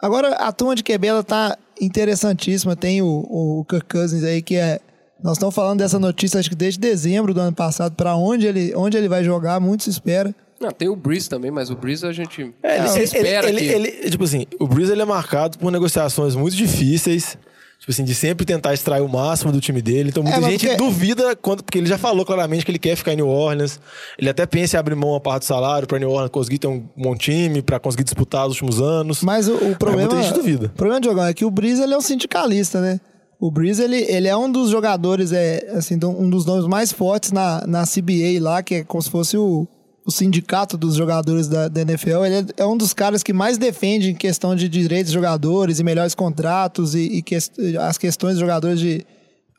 [0.00, 2.76] Agora, a turma de QB, ela tá interessantíssima.
[2.76, 4.78] Tem o, o Kirk Cousins aí, que é...
[5.24, 8.74] Nós estamos falando dessa notícia, acho que desde dezembro do ano passado, para onde ele,
[8.76, 10.34] onde ele vai jogar, muito se espera.
[10.60, 13.48] Não, tem o Breeze também, mas o Breeze a gente É, ele, se ele- espera
[13.48, 13.66] ele- que...
[13.66, 17.36] ele- tipo assim, o Breeze ele é marcado por negociações muito difíceis.
[17.78, 20.08] Tipo assim, de sempre tentar extrair o máximo do time dele.
[20.08, 22.78] Então muita É, mas gente porque- duvida, quando, porque ele já falou claramente que ele
[22.78, 23.78] quer ficar em New Orleans.
[24.18, 26.68] Ele até pensa em abrir mão uma parte do salário pra New Orleans conseguir ter
[26.68, 29.22] um bom time, pra conseguir disputar os últimos anos.
[29.22, 30.08] Mas o, o problema...
[30.10, 30.66] muita gente duvida.
[30.68, 32.98] O problema de jogar é que o Breeze, ele é um sindicalista, né?
[33.38, 37.30] O Breeze, ele, ele é um dos jogadores, é, assim, um dos nomes mais fortes
[37.30, 39.68] na, na CBA lá, que é como se fosse o,
[40.06, 42.24] o sindicato dos jogadores da, da NFL.
[42.24, 45.80] Ele é, é um dos caras que mais defende em questão de direitos de jogadores
[45.80, 47.50] e melhores contratos e, e ques-
[47.80, 49.04] as questões dos jogadores de...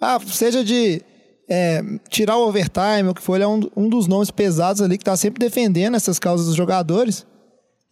[0.02, 1.02] Ah, seja de
[1.50, 4.98] é, tirar o overtime, o que for, ele é um, um dos nomes pesados ali
[4.98, 7.26] que tá sempre defendendo essas causas dos jogadores.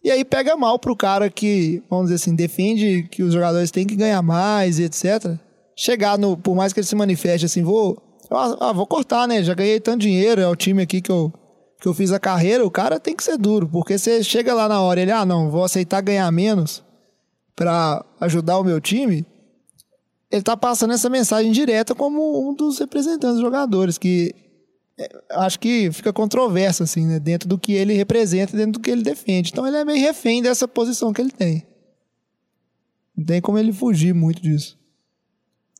[0.02, 3.86] E aí pega mal pro cara que, vamos dizer assim, defende que os jogadores têm
[3.86, 5.36] que ganhar mais e etc.
[5.76, 8.00] Chegar no, por mais que ele se manifeste assim, vou,
[8.30, 9.42] ah, ah, vou cortar, né?
[9.42, 11.32] Já ganhei tanto dinheiro, é o time aqui que eu,
[11.80, 14.68] que eu fiz a carreira, o cara tem que ser duro, porque você chega lá
[14.68, 16.82] na hora, ele, ah, não, vou aceitar ganhar menos
[17.54, 19.24] pra ajudar o meu time.
[20.30, 24.34] Ele tá passando essa mensagem direta como um dos representantes dos jogadores, que
[24.98, 27.20] é, acho que fica controverso, assim, né?
[27.20, 29.50] Dentro do que ele representa, dentro do que ele defende.
[29.52, 31.66] Então ele é meio refém dessa posição que ele tem.
[33.16, 34.78] Não tem como ele fugir muito disso.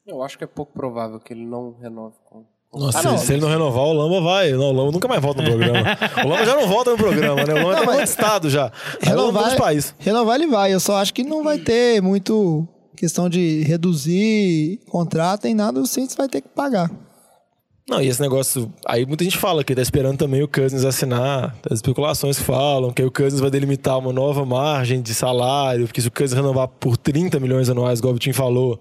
[0.07, 2.45] Eu acho que é pouco provável que ele não renove com...
[2.77, 3.19] Nossa, Ah, se, não.
[3.19, 4.53] se ele não renovar, o Lamba vai.
[4.53, 5.79] Não, o Lamba nunca mais volta no programa.
[6.25, 7.55] o Lamba já não volta no programa, né?
[7.55, 8.71] O Lamba tá no estado já.
[9.09, 9.95] Lamba tá de país.
[9.99, 10.73] renovar ele vai.
[10.75, 12.67] Eu só acho que não vai ter muito
[12.97, 15.81] questão de reduzir contrato, nem nada.
[15.81, 16.91] O Saints vai ter que pagar.
[17.89, 18.73] Não, e esse negócio.
[18.85, 21.55] Aí muita gente fala que tá esperando também o Cousins assinar.
[21.71, 26.01] As especulações falam que aí o Cousins vai delimitar uma nova margem de salário, porque
[26.01, 28.81] se o Cousins renovar por 30 milhões anuais, igual o Vitinho falou,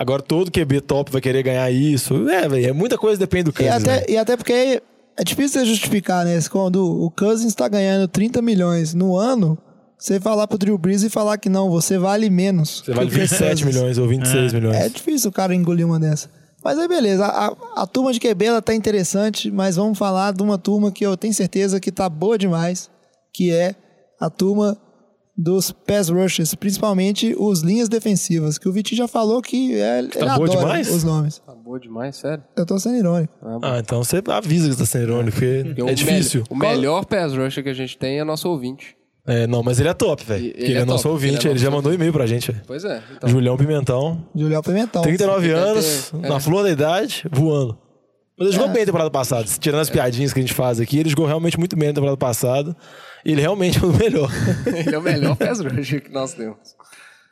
[0.00, 2.28] agora todo QB top vai querer ganhar isso.
[2.28, 3.74] É, velho, é muita coisa depende do E Cousins.
[3.74, 4.04] até, né?
[4.08, 4.82] e até porque
[5.16, 6.38] é difícil você justificar, né?
[6.50, 9.58] Quando o Cousins está ganhando 30 milhões no ano,
[9.98, 12.82] você falar pro Drew Brees e falar que não, você vale menos.
[12.84, 13.74] Você vale que o Kirk 27 Cousins.
[13.76, 14.76] milhões ou 26 milhões.
[14.76, 16.30] É difícil o cara engolir uma dessa.
[16.64, 17.24] Mas aí, beleza.
[17.26, 20.90] A, a- a turma de QB ela tá interessante, mas vamos falar de uma turma
[20.90, 22.90] que eu tenho certeza que tá boa demais,
[23.32, 23.74] que é
[24.18, 24.76] a turma
[25.42, 30.08] dos pass rushers, principalmente os linhas defensivas, que o Vitinho já falou que é, ele
[30.08, 30.90] tá boa adora demais?
[30.94, 31.38] os nomes.
[31.38, 32.44] Tá boa demais, sério.
[32.56, 33.32] Eu tô sendo irônico.
[33.62, 36.44] Ah, então você avisa que você tá sendo irônico, porque é difícil.
[36.50, 38.96] o melhor pass rusher que a gente tem é nosso ouvinte.
[39.26, 40.44] É, não, mas ele é top, velho.
[40.44, 42.26] Ele Porque Ele, é é nosso top, ouvinte, ele é ele, já mandou e-mail pra
[42.26, 42.64] gente, velho.
[42.66, 43.02] Pois é.
[43.16, 45.02] Então, Julião Pimentão, Julião Pimentão.
[45.02, 46.28] 39 Deve ter- anos, é.
[46.28, 47.78] na flor da idade, voando.
[48.38, 48.72] Mas ele jogou É.
[48.72, 49.44] bem a temporada passada.
[49.60, 52.16] Tirando as piadinhas que a gente faz aqui, ele jogou realmente muito bem na temporada
[52.16, 52.74] passada.
[53.24, 54.30] E ele realmente é o melhor.
[54.66, 56.56] ele é o melhor pass rusher que nós temos.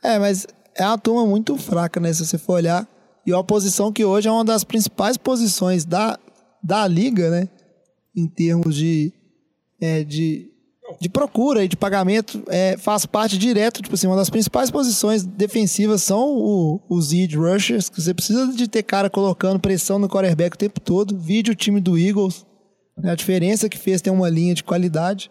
[0.03, 2.13] É, mas é uma turma muito fraca, né?
[2.13, 2.87] Se você for olhar.
[3.27, 6.19] E uma posição que hoje é uma das principais posições da,
[6.63, 7.49] da liga, né?
[8.17, 9.13] Em termos de,
[9.81, 10.47] é, de,
[11.01, 13.83] de procura e de pagamento, é, faz parte direto.
[13.83, 18.47] Tipo assim, uma das principais posições defensivas são o- os edge rushers, que você precisa
[18.53, 21.19] de ter cara colocando pressão no quarterback o tempo todo.
[21.19, 22.47] Vídeo o time do Eagles.
[22.97, 23.11] né?
[23.13, 25.31] A diferença que fez ter uma linha de qualidade.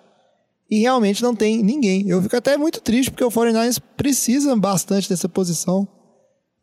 [0.69, 2.09] E realmente não tem ninguém.
[2.09, 5.87] Eu fico até muito triste porque o 49ers precisa bastante dessa posição.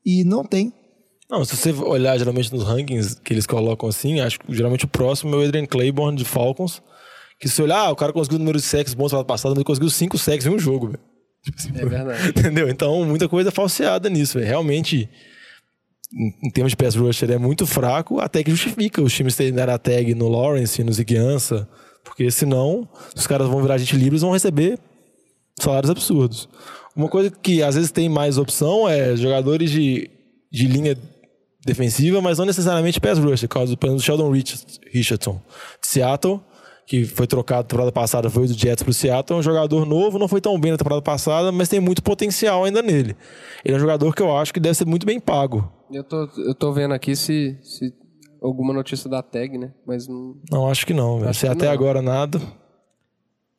[0.04, 0.72] E não tem.
[1.30, 4.88] Não, se você olhar geralmente nos rankings que eles colocam assim, acho que geralmente o
[4.88, 6.82] próximo é o Adrian Claiborne de Falcons.
[7.40, 9.58] Que se olhar, ah, o cara conseguiu o número de sacks bons semana passada, mas
[9.58, 11.00] ele conseguiu 5 sacks em um jogo, velho.
[11.74, 12.28] É verdade.
[12.38, 12.68] Entendeu?
[12.68, 14.46] Então, muita coisa falseada nisso, velho.
[14.46, 15.08] Realmente,
[16.42, 19.70] em, termos de pass rusher, é muito fraco, até que justifica os times terem dado
[19.70, 21.68] a tag no Lawrence, no Ziguiança,
[22.04, 24.78] porque senão os caras vão virar gente livre e vão receber
[25.58, 26.48] salários absurdos.
[26.94, 30.08] Uma coisa que às vezes tem mais opção é jogadores de,
[30.52, 30.96] de linha
[31.64, 35.40] defensiva, mas não necessariamente pass rusher, exemplo, do Sheldon Richards- Richardson,
[35.80, 36.40] de Seattle,
[36.86, 40.18] que foi trocado na temporada passada, foi do Jets pro Seattle, é um jogador novo,
[40.18, 43.16] não foi tão bem na temporada passada, mas tem muito potencial ainda nele.
[43.64, 45.72] Ele é um jogador que eu acho que deve ser muito bem pago.
[45.90, 47.90] Eu tô, eu tô vendo aqui se, se
[48.44, 49.72] alguma notícia da tag, né?
[49.86, 50.36] Mas não.
[50.50, 51.30] Não, acho que não, velho.
[51.30, 51.72] Acho Se que até não.
[51.72, 52.40] agora nada.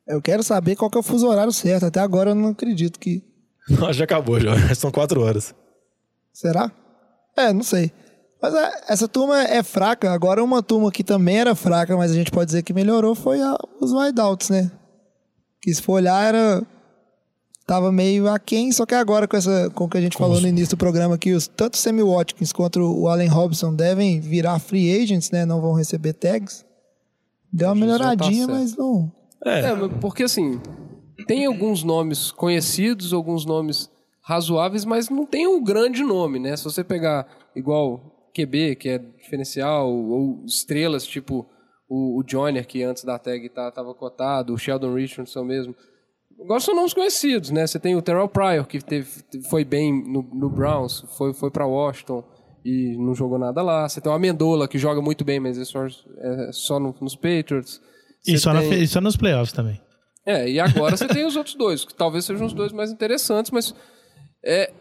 [0.06, 1.86] Eu quero saber qual que é o fuso horário certo.
[1.86, 3.22] Até agora eu não acredito que.
[3.68, 4.52] Não, já acabou, já.
[4.76, 5.52] São quatro horas.
[6.32, 6.70] Será?
[7.36, 7.90] É, não sei.
[8.40, 10.12] Mas é, essa turma é fraca.
[10.12, 13.40] Agora, uma turma que também era fraca, mas a gente pode dizer que melhorou, foi
[13.42, 14.70] a- os wideouts, né?
[15.60, 16.62] Que se for olhar, era.
[17.66, 20.46] Tava meio aquém, só que agora com, essa, com o que a gente falou no
[20.46, 24.60] início do programa aqui, os, tanto o Sammy Watkins quanto o Allen Robinson devem virar
[24.60, 25.44] free agents, né?
[25.44, 26.64] Não vão receber tags.
[27.52, 28.58] Deu uma tá melhoradinha, certo.
[28.58, 29.12] mas não.
[29.44, 30.60] É, mas porque assim,
[31.26, 33.90] tem alguns nomes conhecidos, alguns nomes
[34.22, 36.56] razoáveis, mas não tem um grande nome, né?
[36.56, 41.46] Se você pegar igual QB, que é diferencial, ou estrelas, tipo
[41.88, 45.74] o, o Joyner, que antes da tag tá, tava cotado, o Sheldon Richardson mesmo.
[46.40, 47.66] Agora são nomes conhecidos, né?
[47.66, 49.08] Você tem o Terrell Pryor, que teve,
[49.50, 52.22] foi bem no, no Browns, foi, foi para Washington
[52.64, 53.88] e não jogou nada lá.
[53.88, 57.16] Você tem o Amendola, que joga muito bem, mas é só, é só no- nos
[57.16, 57.80] Patriots.
[58.26, 59.80] E só, na tem- fe- e só nos playoffs também.
[60.26, 63.50] é, e agora você tem os outros dois, que talvez sejam os dois mais interessantes,
[63.50, 63.74] mas
[64.44, 64.72] é,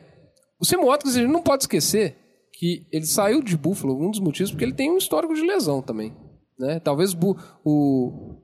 [0.60, 2.18] o Sam Watkins a gente não pode esquecer
[2.54, 5.82] que ele saiu de Buffalo, um dos motivos, porque ele tem um histórico de lesão
[5.82, 6.16] também.
[6.60, 6.80] Né?
[6.80, 7.14] Talvez
[7.64, 8.42] o.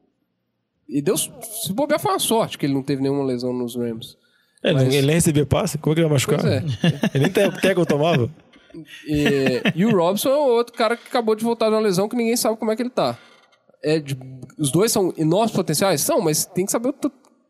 [0.91, 1.31] E Deus,
[1.63, 4.17] se bobear, foi uma sorte que ele não teve nenhuma lesão nos Rams.
[4.63, 5.77] É, Mas- Ele nem recebia passe?
[5.77, 6.45] Como é que ele ia machucar?
[6.45, 6.57] É.
[7.15, 8.29] Ele nem tackle tomava?
[9.07, 12.15] E, e o Robson é outro cara que acabou de voltar de uma lesão que
[12.15, 13.17] ninguém sabe como é que ele tá.
[13.83, 14.17] É de-
[14.59, 16.01] os dois são enormes potenciais?
[16.01, 16.93] São, mas tem que saber o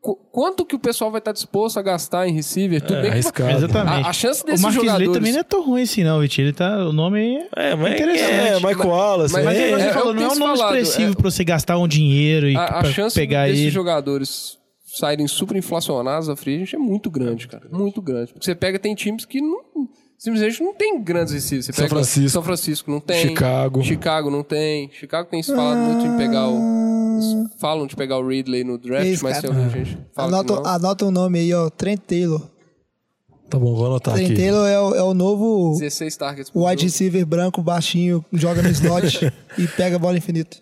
[0.02, 2.82] qu- quanto que o pessoal vai estar disposto a gastar em receiver.
[2.82, 3.18] Tudo É, bem que.
[3.18, 4.06] Exatamente.
[4.06, 6.20] A- a chance o desses Marquis Lee jogadores- também não é tão ruim assim, não,
[6.20, 6.46] Vitinho.
[6.48, 6.86] Ele tá.
[6.88, 7.72] O nome é.
[7.72, 8.32] É, mas Interessante.
[8.32, 9.34] é, Mike Wallace.
[9.34, 11.32] mas- Mas é, é, você é, falou, não é um nome falado, expressivo é- pra
[11.32, 13.70] você gastar um dinheiro e a, a chance pegar desses ele.
[13.72, 14.58] jogadores
[14.94, 17.64] saírem super inflacionados da free agent é muito grande, cara.
[17.72, 18.34] Muito grande.
[18.34, 19.62] Porque você pega, tem times que não,
[20.22, 21.66] simplesmente não tem grandes receivers.
[21.66, 22.30] Você São Francisco.
[22.30, 23.28] São Francisco não tem.
[23.30, 23.84] Chicago.
[23.84, 24.90] Chicago não tem.
[24.92, 27.16] Chicago tem se falado muito em pegar o...
[27.16, 29.48] eles Falam de pegar o Ridley no draft, Isso, mas cara.
[29.48, 30.70] tem alguma gente que fala Anota, que não.
[30.70, 31.70] anota um nome aí, ó.
[31.72, 32.42] Trent Taylor.
[33.50, 34.36] Tá bom, vou anotar Trent aqui.
[34.36, 38.70] Taylor é o, é o novo 16 targets por wide receiver branco, baixinho, joga no
[38.70, 40.58] slot e pega a bola infinita.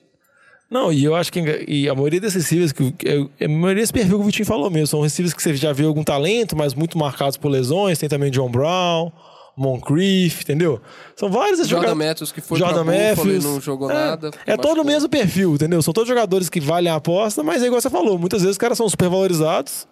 [0.72, 3.82] Não, e eu acho que e a maioria desses receivers, que, que é, a maioria
[3.82, 6.55] desse perfil que o Vitinho falou mesmo, são receivers que você já viu algum talento,
[6.55, 7.97] mas muito marcados por lesões.
[7.97, 9.12] Tem também John Brown,
[9.60, 10.82] Moncrief, entendeu?
[11.16, 12.10] São vários esses Jordan jogadores.
[12.10, 13.43] Matthews, que foi Jordan pra Buffalo e Matthews.
[13.43, 14.32] não jogou é, nada.
[14.45, 15.82] É todo o mesmo perfil, entendeu?
[15.82, 18.57] São todos jogadores que valem a aposta, mas é igual você falou, muitas vezes os
[18.57, 19.88] caras são super valorizados.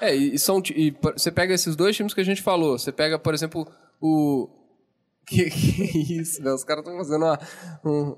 [0.00, 2.78] É, e, e são, e você pega esses dois times que a gente falou.
[2.78, 3.66] Você pega, por exemplo,
[4.00, 4.48] o.
[5.24, 6.56] Que, que isso, velho?
[6.56, 7.38] Os caras estão fazendo uma,
[7.84, 8.16] um-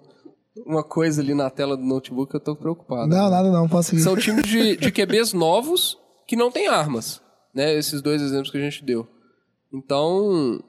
[0.67, 3.09] uma coisa ali na tela do notebook que eu tô preocupado.
[3.09, 4.01] Não, nada não, posso seguir.
[4.03, 7.21] São times de, de QBs novos que não têm armas,
[7.55, 7.75] né?
[7.75, 9.07] Esses dois exemplos que a gente deu.
[9.73, 10.63] Então,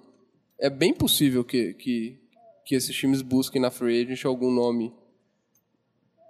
[0.60, 2.20] é bem possível que, que
[2.66, 4.92] que esses times busquem na free agent algum nome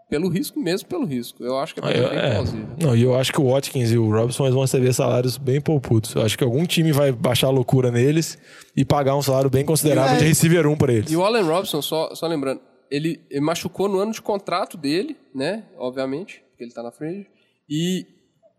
[0.09, 1.43] pelo risco mesmo, pelo risco.
[1.43, 2.31] Eu acho que é Ah, bem eu- é.
[2.33, 2.67] plausível.
[2.79, 6.13] Não, e eu acho que o Watkins e o Robson vão receber salários bem poupudos.
[6.13, 8.37] Eu acho que algum time vai baixar a loucura neles
[8.75, 10.19] e pagar um salário bem considerável É.
[10.19, 11.11] de receiver 1 para eles.
[11.11, 12.61] E o Allen Robson, só, só lembrando,
[12.91, 15.63] ele, ele machucou no ano de contrato dele, né?
[15.77, 17.27] Obviamente, porque ele tá na frente.
[17.67, 18.05] E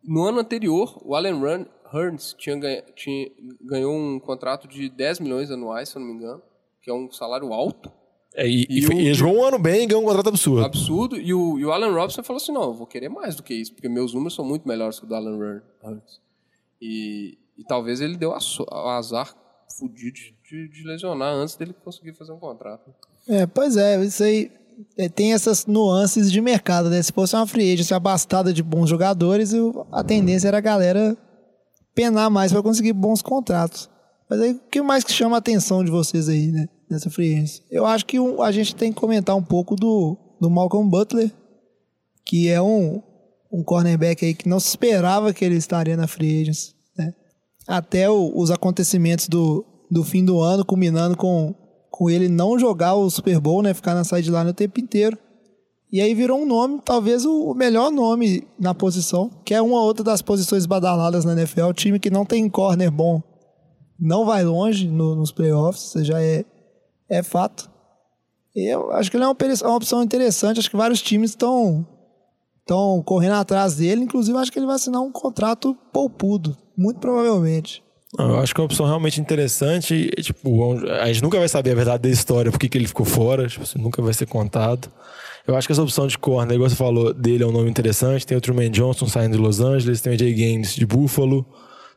[0.03, 1.65] no ano anterior, o Allen Run,
[1.95, 2.59] Hearns tinha,
[2.95, 3.31] tinha,
[3.63, 6.43] ganhou um contrato de 10 milhões anuais, se eu não me engano,
[6.83, 7.91] que é um salário alto,
[8.35, 10.29] É, e, E e, o- e ele jogou um ano bem e ganhou um contrato
[10.29, 10.65] absurdo.
[10.65, 11.17] absurdo.
[11.17, 13.55] E o, e o Allen Robson falou assim: não, eu vou querer mais do que
[13.55, 16.21] isso, porque meus números são muito melhores que o do Run- Hearns.
[16.81, 19.35] E, e talvez ele deu o azar
[19.79, 22.95] fudido de, de, de lesionar antes dele conseguir fazer um contrato.
[23.29, 24.51] É, pois é, isso aí
[24.99, 27.03] é, tem essas nuances de mercado, né?
[27.03, 29.53] Se fosse uma free agency abastada de bons jogadores,
[29.91, 31.17] a tendência era a galera
[31.97, 33.91] penar mais para conseguir bons contratos.
[34.31, 36.69] Mas aí, o que mais que chama a atenção de vocês aí, né?
[36.89, 37.45] Nessa free?
[37.71, 41.33] Eu acho que a gente tem que comentar um pouco do, do Malcolm Butler,
[42.25, 43.03] que é um,
[43.53, 47.13] um cornerback aí que não se esperava que ele estaria na free agency, né?
[47.67, 51.55] Até o- os acontecimentos do, do fim do ano, culminando com,
[51.91, 53.73] com ele não jogar o Super Bowl, né?
[53.75, 55.17] Ficar na sideline o tempo inteiro.
[55.97, 60.05] E aí virou um nome, talvez o, melhor nome na posição, que é uma outra
[60.05, 61.63] das posições badaladas na NFL.
[61.65, 63.23] O time que não tem corner bom
[63.99, 66.45] não vai longe no- nos playoffs, isso já é,
[67.09, 67.71] é fato.
[68.55, 70.61] E eu acho que ele é uma, uma opção interessante.
[70.61, 71.87] Acho que vários times estão
[72.61, 74.03] estão correndo atrás dele.
[74.03, 77.83] Inclusive, acho que ele vai assinar um contrato poupudo, muito provavelmente.
[78.19, 80.11] Eu acho que é uma opção realmente interessante.
[80.23, 83.65] tipo, a gente nunca vai saber a verdadeira história, por que ele ficou fora, tipo,
[83.79, 84.91] nunca vai ser contado.
[85.47, 88.27] Eu acho que essa opção de corner, igual você falou, dele é um nome interessante.
[88.27, 91.47] Tem o Truman Johnson saindo de Los Angeles, tem o Jay Gaines de Buffalo,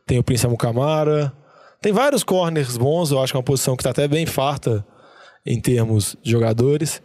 [0.06, 1.32] tem o Prince Camara.
[1.80, 4.86] Tem vários corners bons, eu acho que é uma posição que está até bem farta
[5.44, 7.02] em termos de jogadores.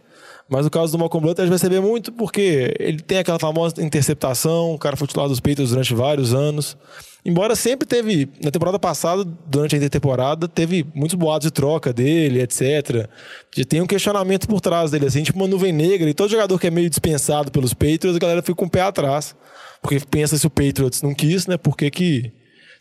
[0.48, 3.38] Mas o caso do Malcolm Butler a gente vai receber muito porque ele tem aquela
[3.38, 6.76] famosa interceptação, o cara foi titular dos Patriots durante vários anos.
[7.24, 12.40] Embora sempre teve, na temporada passada, durante a intertemporada, teve muitos boatos de troca dele,
[12.40, 13.08] etc.
[13.52, 16.08] Já tem um questionamento por trás dele, assim, tipo uma nuvem negra.
[16.08, 18.82] E todo jogador que é meio dispensado pelos Patriots, a galera fica com o pé
[18.82, 19.34] atrás.
[19.82, 21.56] Porque pensa se o Patriots não quis, né?
[21.56, 22.32] Por que que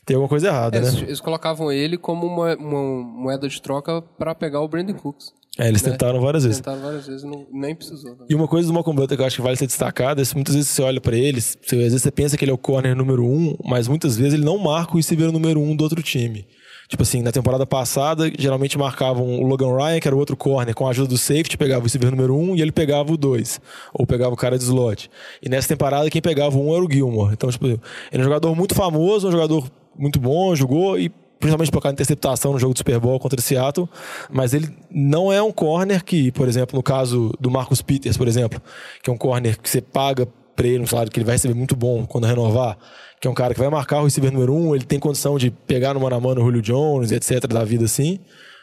[0.05, 1.01] tem alguma coisa errada, Eles, né?
[1.01, 5.33] eles colocavam ele como uma, uma moeda de troca para pegar o Brandon Cooks.
[5.57, 5.91] É, eles né?
[5.91, 6.59] tentaram várias vezes.
[6.59, 8.11] Tentaram várias vezes, não, nem precisou.
[8.11, 8.25] né?
[8.29, 10.35] E uma coisa do Malcolm Butler que eu acho que vale ser destacada é que
[10.35, 12.57] muitas vezes você olha pra ele, você- às vezes você pensa que ele é o
[12.57, 16.01] corner número um, mas muitas vezes ele não marca o receiver número um do outro
[16.03, 16.45] time.
[16.87, 20.75] Tipo assim, na temporada passada, geralmente marcavam o Logan Ryan, que era o outro corner,
[20.75, 23.59] com a ajuda do safety, pegava o receiver número um e ele pegava o dois.
[23.93, 25.09] Ou pegava o cara de slot.
[25.41, 27.33] E nessa temporada, quem pegava o um era o Gilmore.
[27.33, 27.79] Então, tipo, ele
[28.11, 31.97] é um jogador muito famoso, um jogador muito bom, jogou e principalmente por causa da
[31.97, 33.87] interceptação no jogo do Super Bowl contra o Seattle,
[34.31, 38.27] mas ele não é um corner que, por exemplo, no caso do Marcus Peters, por
[38.27, 38.61] exemplo,
[39.03, 41.53] que é um corner que você paga pra ele um salário que ele vai receber
[41.53, 42.77] muito bom quando renovar,
[43.19, 45.51] que é um cara que vai marcar o receiver número um, ele tem condição de
[45.51, 48.19] pegar no mano a mano o Julio Jones, etc, da vida assim.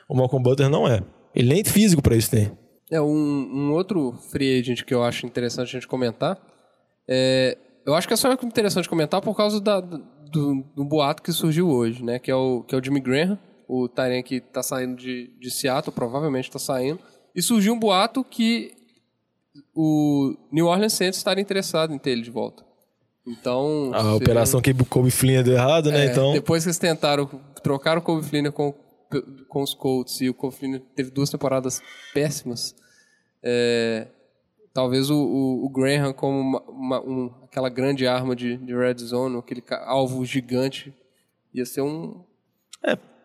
[0.09, 1.03] O Malcolm Butler não é.
[1.35, 2.51] Ele nem físico pra isso tem.
[2.91, 6.39] É, um, um outro free agent que eu acho interessante a gente comentar.
[7.09, 7.57] É,
[7.87, 9.83] eu acho que é só interessante comentar por causa da-
[10.33, 12.19] do, do boato que surgiu hoje, né?
[12.19, 15.51] Que é o, que é o Jimmy Graham, o Tyrant que tá saindo de, de
[15.51, 16.99] Seattle, provavelmente tá saindo.
[17.35, 18.73] E surgiu um boato que
[19.75, 22.65] o New Orleans Saints estaria interessado em ter ele de volta.
[23.27, 23.91] Então.
[23.95, 26.07] A seria- operação que o Kobe Flynn deu errado, né?
[26.07, 27.27] é, então, Depois que eles tentaram,
[27.63, 28.75] trocaram o Kobe Fleener com,
[29.49, 31.81] com os Colts e o Kobe Fleener teve duas temporadas
[32.13, 32.75] péssimas,
[33.43, 34.09] é,
[34.73, 38.97] talvez o, o, o Graham como uma, uma- um- aquela grande arma de, de red
[38.99, 40.93] zone, aquele alvo gigante,
[41.55, 42.21] ia ser um...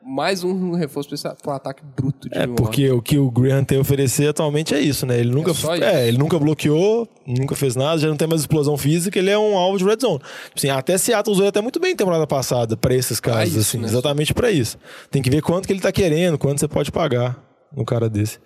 [0.04, 1.10] mais um reforço
[1.41, 4.74] para o ataque bruto de É, porque o que o Graham tem a oferecer atualmente
[4.74, 5.20] é isso, né?
[5.20, 6.08] Ele nunca, é, isso.
[6.08, 9.58] ele nunca bloqueou, nunca fez nada, já não tem mais explosão física, ele é um
[9.58, 10.22] alvo de red zone.
[10.56, 13.78] Assim, até Seattle usou até muito bem na temporada passada para esses casos, isso, assim,
[13.80, 13.86] né?
[13.88, 14.78] exatamente para isso.
[15.10, 18.39] Tem que ver quanto que ele tá querendo, quanto você pode pagar no cara desse.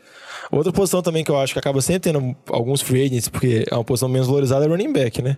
[0.52, 3.76] Outra posição também que eu acho que acaba sempre tendo alguns free agents, porque é
[3.76, 5.38] uma posição menos valorizada, é running back, né?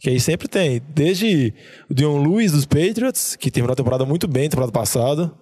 [0.00, 0.80] Que aí sempre tem.
[0.94, 1.52] Desde
[1.90, 5.32] o Dion Lewis dos Patriots, que terminou a temporada muito bem, temporada passada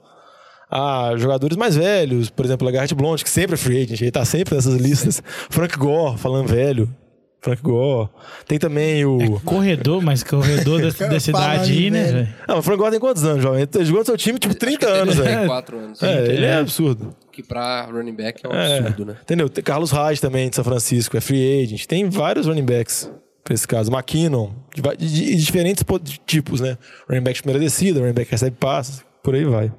[0.70, 4.24] a jogadores mais velhos, por exemplo, Lagarde Blonde, que sempre é free agent, ele tá
[4.24, 5.22] sempre nessas listas.
[5.49, 6.93] Frank Gore, falando velho.
[7.41, 8.09] Frank Gore.
[8.47, 9.39] Tem também o.
[9.41, 12.28] Corredor, mas corredor da, da cidade aí, né, velho.
[12.49, 13.66] Ah, o Frank Gore tem quantos anos, jovem?
[13.72, 15.47] Ele jogou no seu time tipo 30 anos, velho.
[15.47, 16.03] quatro anos.
[16.03, 17.14] É, ele é absurdo.
[17.37, 18.78] Que para running back é um É.
[18.78, 19.16] absurdo, né?
[19.20, 19.47] Entendeu?
[19.51, 21.84] Tem Carlos Reis também, de São Francisco, é free agent.
[21.84, 23.11] Tem vários running backs
[23.45, 23.93] pra esse caso.
[23.93, 25.84] McKinnon, de, de- de diferentes
[26.24, 26.78] tipos, né?
[27.09, 29.70] Running back de primeira descida, running back que recebe passes, por aí vai.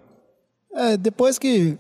[0.75, 1.75] É, depois que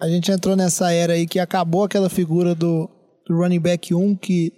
[0.00, 2.88] a gente entrou nessa era aí que acabou aquela figura do,
[3.26, 4.50] do running back 1 que,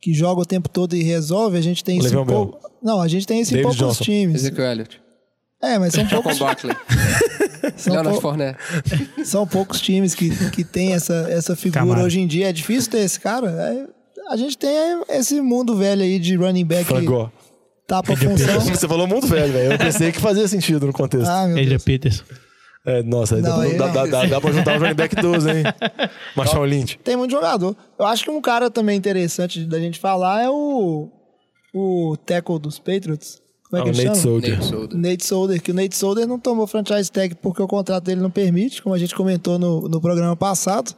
[0.00, 1.58] que joga o tempo todo e resolve.
[1.58, 2.46] A gente tem isso em Le'Veon Bell.
[2.46, 4.04] pou- Não, a gente tem David poucos Johnson.
[4.04, 4.36] times.
[4.42, 5.00] Ezekiel Elliott.
[5.60, 6.38] É, mas são poucos.
[7.76, 8.58] são, Leonard pou- Fournette.
[9.24, 12.04] são poucos times que, que tem essa, essa figura Camara.
[12.04, 12.48] hoje em dia.
[12.48, 13.50] É difícil ter esse cara.
[13.50, 13.86] É,
[14.32, 14.70] a gente tem
[15.10, 17.30] esse mundo velho aí de running back Frangó.
[17.86, 18.60] tapa função.
[18.60, 19.72] Você falou muito velho, velho.
[19.72, 21.28] Eu pensei que fazia sentido no contexto.
[21.28, 21.84] Ah, meu Adrian Deus.
[21.84, 22.24] Peterson.
[22.86, 25.62] É, nossa, dá, Não, dá, dá, dá, dá pra juntar o running back 12, hein?
[26.34, 26.98] Marshall Lynch.
[27.04, 27.76] Tem muito jogador.
[27.98, 31.08] Eu acho que um cara também interessante da gente falar é o,
[31.74, 33.42] o tackle dos Patriots.
[33.70, 34.30] Como é que Ah, o ele Nate chama?
[34.30, 34.56] Soldier.
[34.56, 34.98] Nate Solder.
[34.98, 38.30] Nate Solder, que o Nate Solder não tomou franchise tag porque o contrato dele não
[38.30, 40.92] permite, como a gente comentou no, no programa passado.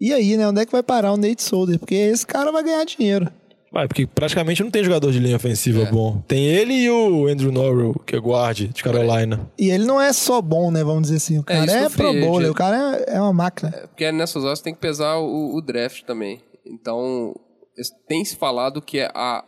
[0.00, 0.48] E aí, né?
[0.48, 1.78] Onde é que vai parar o Nate Solder?
[1.78, 3.30] Porque esse cara vai ganhar dinheiro.
[3.72, 5.92] Vai, porque praticamente não tem jogador de linha ofensiva É.
[5.92, 6.20] bom.
[6.26, 9.48] Tem ele e o Andrew Norrell, que é guarde de Carolina.
[9.56, 10.82] E ele não é só bom, né?
[10.82, 11.38] Vamos dizer assim.
[11.38, 13.70] O cara isso é, free pro bowler, o cara é, é uma máquina.
[13.88, 16.42] Porque nessas horas tem que pesar o, o draft também.
[16.66, 17.32] Então,
[18.08, 19.44] tem se falado que a,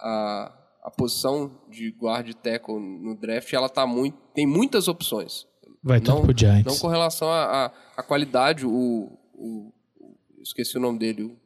[0.00, 0.52] a,
[0.84, 5.46] a posição de guarda e tackle no draft, ela tá muito, tem muitas opções.
[5.82, 6.64] Vai tudo pro Giants.
[6.66, 7.70] Não com relação à
[8.06, 11.36] qualidade, o, o- o- Esqueci o nome dele, o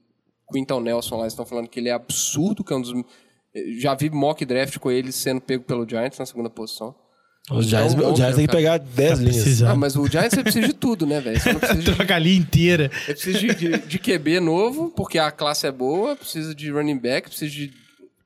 [0.53, 2.93] Quinton Nelson lá, eles estão falando que ele é absurdo, que é um dos.
[3.81, 6.95] Já vi mock draft com ele sendo pego pelo Giants na segunda posição.
[7.51, 9.63] Os Giants, Então, o Giants tem que pegar 10 linhas.
[9.63, 11.41] Ah, mas o Giants você precisa de tudo, né, velho?
[11.41, 12.91] Você não precisa de Troca a linha inteira.
[13.09, 16.99] eu preciso de, de, de QB novo, porque a classe é boa, precisa de running
[16.99, 17.73] back, precisa de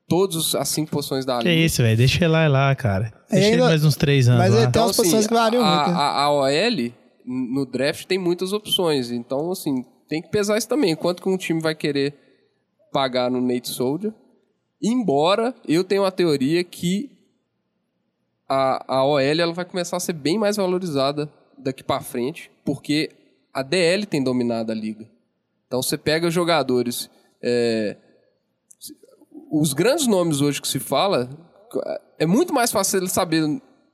[0.07, 1.65] todas as cinco posições da Que linha.
[1.65, 1.97] isso, velho.
[1.97, 3.13] Deixa ele lá, lá, cara.
[3.29, 4.61] É, Deixa ele ainda- mais uns três anos mas lá.
[4.63, 5.95] ele tem umas posições que variam a, muito, né?
[5.95, 6.91] A, a OL,
[7.25, 9.11] no draft, tem muitas opções.
[9.11, 10.95] Então, assim, tem que pesar isso também.
[10.95, 12.13] Quanto que um time vai querer
[12.91, 14.13] pagar no Nate Soldier.
[14.81, 17.09] Embora eu tenha uma teoria que
[18.47, 23.09] a, a OL ela vai começar a ser bem mais valorizada daqui pra frente, porque
[23.53, 25.07] a DL tem dominado a liga.
[25.67, 27.09] Então você pega jogadores.
[27.41, 27.97] é,
[29.53, 31.29] os grandes nomes hoje que se fala,
[32.17, 33.43] é muito mais fácil ele saber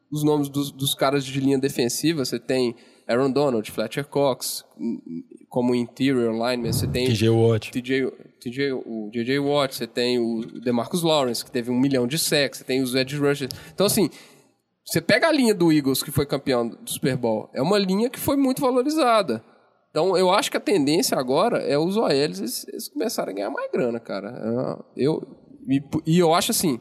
[0.10, 2.24] os nomes dos, dos caras de linha defensiva.
[2.24, 4.64] Você tem Aaron Donald, Fletcher Cox,
[5.50, 6.72] como interior lineman.
[6.72, 7.72] Você tem TJ Watt.
[7.72, 12.18] TJ, TJ, o JJ Watt, você tem o DeMarcus Lawrence, que teve um milhão de
[12.18, 13.52] sacks, você tem os edge rushers.
[13.74, 14.10] Então, assim,
[14.86, 18.10] você pega a linha do Eagles, que foi campeão do Super Bowl, é uma linha
[18.10, 19.44] que foi muito valorizada.
[19.90, 23.50] Então, eu acho que a tendência agora é os OLs eles, eles começarem a ganhar
[23.50, 24.30] mais grana, cara.
[24.96, 25.22] É, Eu,
[25.70, 26.80] e, e eu acho assim,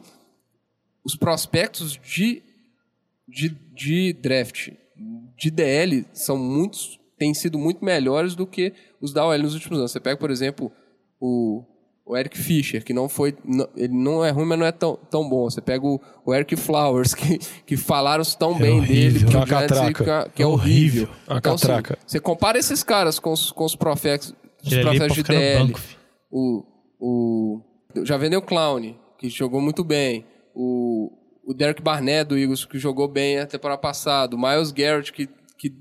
[1.05, 2.41] os prospectos de,
[3.27, 4.69] de, de draft,
[5.37, 9.77] de DL, são muitos, têm sido muito melhores do que os da OL nos últimos
[9.79, 9.91] anos.
[9.91, 10.71] Você pega, por exemplo,
[11.19, 11.63] o,
[12.05, 13.37] o Eric Fischer, que não foi.
[13.45, 15.49] não- ele não é ruim, mas não é tão, tão bom.
[15.49, 19.29] Você pega o, o Eric Flowers, que, que falaram tão bem dele, horrível.
[19.29, 20.31] que, É catraca.
[20.35, 21.07] que é horrível.
[21.27, 21.97] Uma Então, assim, catraca.
[22.05, 24.33] você compara esses caras com os, com os profetas,
[24.63, 25.67] os de DL.
[25.67, 25.79] banco,
[26.29, 26.63] o,
[26.99, 27.61] o
[28.05, 30.25] já vendeu o Clown, que jogou muito bem.
[30.55, 31.11] O,
[31.45, 34.35] o Derek Barnett do Eagles, que jogou bem a temporada passada.
[34.35, 35.73] O Miles Garrett, que, que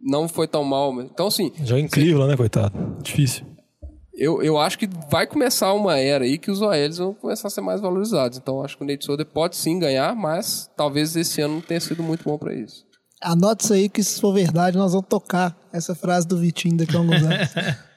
[0.00, 1.00] não foi tão mal.
[1.00, 2.72] Então, assim, Joga incrível, né, coitado?
[3.02, 3.46] Difícil.
[4.14, 7.50] eu, eu acho que vai começar uma era aí que os OLs vão começar a
[7.50, 8.38] ser mais valorizados.
[8.38, 11.80] Então, acho que o Nate Solder pode sim ganhar, mas talvez esse ano não tenha
[11.80, 12.84] sido muito bom para isso.
[13.20, 16.96] Anote isso aí que se for verdade, nós vamos tocar essa frase do Vitinho daqui
[16.96, 17.48] a alguns anos.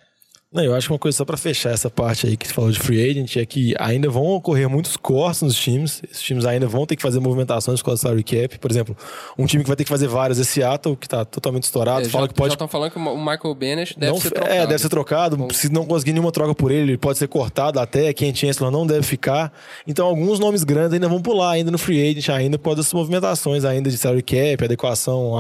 [0.56, 2.72] Não, eu acho que uma coisa só pra fechar essa parte aí que você falou
[2.72, 6.02] de free agent é que ainda vão ocorrer muitos cortes nos times.
[6.10, 8.58] Esses times ainda vão ter que fazer movimentações com a salary cap.
[8.58, 8.96] Por exemplo,
[9.38, 12.10] um time que vai ter que fazer várias, esse Seattle, que tá totalmente estourado, É,
[12.10, 14.54] fala já, que pode já estão falando que o Michael Bennett deve não, ser trocado.
[14.56, 15.48] É, deve ser trocado.
[15.54, 18.14] Se não conseguir nenhuma troca por ele, ele pode ser cortado até.
[18.14, 19.52] Quem Chancellor não deve ficar.
[19.86, 22.94] Então, alguns nomes grandes ainda vão pular, ainda no free agent, ainda por causa dessas
[22.94, 25.34] movimentações ainda de salary cap, adequação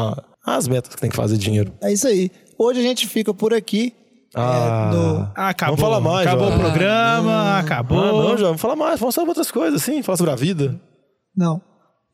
[0.45, 1.71] às metas que tem que fazer dinheiro.
[1.81, 2.29] É isso aí.
[2.57, 3.93] Hoje a gente fica por aqui.
[4.35, 4.89] Ah.
[4.91, 5.75] É, no- Ah, acabou.
[5.77, 6.57] Vamos falar mais, Acabou João.
[6.57, 7.99] o programa, acabou.
[7.99, 10.79] Ah, não, já vamos falar mais, vamos falar outras coisas, assim, falar sobre a vida.
[11.35, 11.61] Não.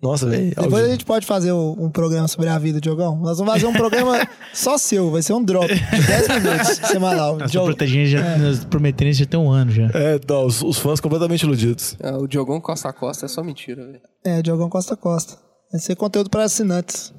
[0.03, 0.49] Nossa, velho.
[0.59, 3.17] Depois a gente pode fazer um programa sobre a vida, Diogão.
[3.19, 5.75] Nós vamos fazer um programa só seu, vai ser um drop de
[6.07, 7.37] 10 minutos semanal.
[7.37, 9.83] Nós Diogo, protegendo já, nós prometendo isso já tem um ano já.
[9.93, 11.95] É, não, os, os fãs completamente iludidos.
[12.03, 13.99] Ah, o Diogão Costa a Costa é só mentira, velho.
[14.25, 15.37] É, Diogão Costa Costa.
[15.71, 17.13] Vai ser conteúdo para assinantes.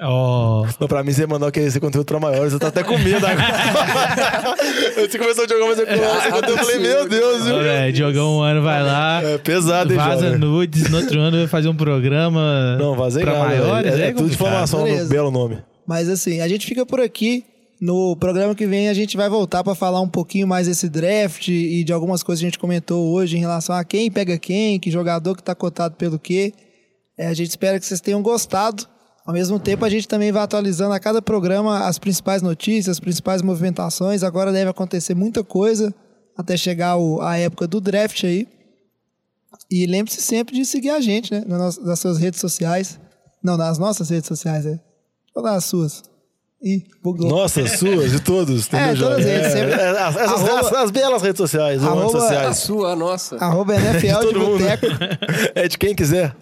[0.00, 2.96] Ó, Não, pra mim, você mandou querer ser conteúdo pra maiores, eu tô até com
[2.98, 4.54] medo agora.
[4.94, 7.58] você começou a jogar, mas eu esse conteúdo, eu falei, meu Deus, viu?
[7.58, 10.38] velho, Diogão um ano vai lá, É pesado, hein, vaza jovem?
[10.38, 13.44] nudes, no outro ano vai fazer um programa Não, vazei pra nada.
[13.46, 13.92] maiores.
[13.94, 14.34] é, é aí tudo complicado.
[14.34, 15.58] informação no belo nome.
[15.86, 17.44] Mas assim, a gente fica por aqui.
[17.80, 21.46] No programa que vem a gente vai voltar para falar um pouquinho mais desse draft
[21.48, 24.80] e de algumas coisas que a gente comentou hoje em relação a quem pega quem,
[24.80, 26.52] que jogador que tá cotado pelo quê.
[27.16, 28.84] É, a gente espera que vocês tenham gostado.
[29.28, 32.98] Ao mesmo tempo, a gente também vai atualizando a cada programa as principais notícias, as
[32.98, 34.22] principais movimentações.
[34.22, 35.94] Agora deve acontecer muita coisa
[36.34, 38.48] até chegar o- a época do draft aí.
[39.70, 41.44] E lembre-se sempre de seguir a gente, né?
[41.46, 42.98] Nas, nas suas redes sociais.
[43.44, 44.80] Não, nas nossas redes sociais, é.
[45.34, 46.04] Ou nas suas.
[47.02, 47.28] Bugou.
[47.30, 48.66] Nossa, suas, de todos.
[48.66, 49.28] entendeu, todas Jorge?
[49.28, 49.72] eles, sempre.
[49.74, 52.56] é, as, Arroba- as- as belas redes sociais, Arroba- A sociais.
[52.58, 53.36] sua, a nossa.
[53.36, 54.58] Arroba NFL de mundo.
[54.58, 54.86] Boteco.
[55.54, 56.34] É de quem quiser.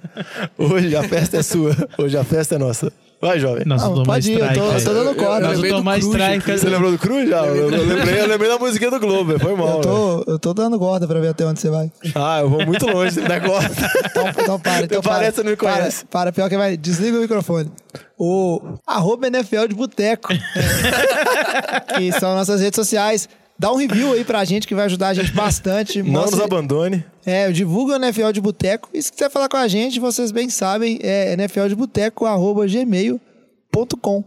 [0.57, 1.77] Hoje a festa é sua.
[1.99, 2.91] Hoje a festa é nossa.
[3.21, 3.63] Vai, jovem.
[3.65, 5.49] Nós Não, não tomamos pode ir, eu tô, eu tô dando corda.
[5.49, 6.53] Nós Cruz, strike.
[6.59, 7.47] Você lembrou do Cruz já?
[7.47, 9.77] Eu lembrei, eu lembrei da musiquinha do Globo, foi mal.
[9.77, 11.91] Eu tô, eu tô dando corda pra ver até onde você vai.
[12.15, 13.71] Ah, eu vou muito longe desse negócio.
[14.05, 15.33] Então, então para, então Parece para.
[15.33, 16.05] você não me conhece.
[16.05, 16.77] Para, para, pior que vai.
[16.77, 17.71] Desliga o microfone.
[18.19, 20.29] O arroba NFL de Boteco.
[21.97, 23.29] que são nossas redes sociais.
[23.59, 26.03] Dá um review aí pra gente que vai ajudar a gente bastante.
[26.03, 27.03] Não Mostre- nos abandone.
[27.25, 28.89] É, divulga o NFL de Boteco.
[28.93, 34.25] E se quiser falar com a gente, vocês bem sabem, é nfldeboteco.gmail.com.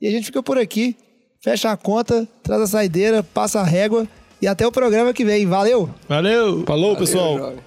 [0.00, 0.94] E a gente fica por aqui.
[1.40, 4.06] Fecha a conta, traz a saideira, passa a régua.
[4.42, 5.46] E até o programa que vem.
[5.46, 5.88] Valeu!
[6.08, 6.64] Valeu!
[6.66, 7.38] Falou, Valeu, pessoal.
[7.38, 7.58] jovem.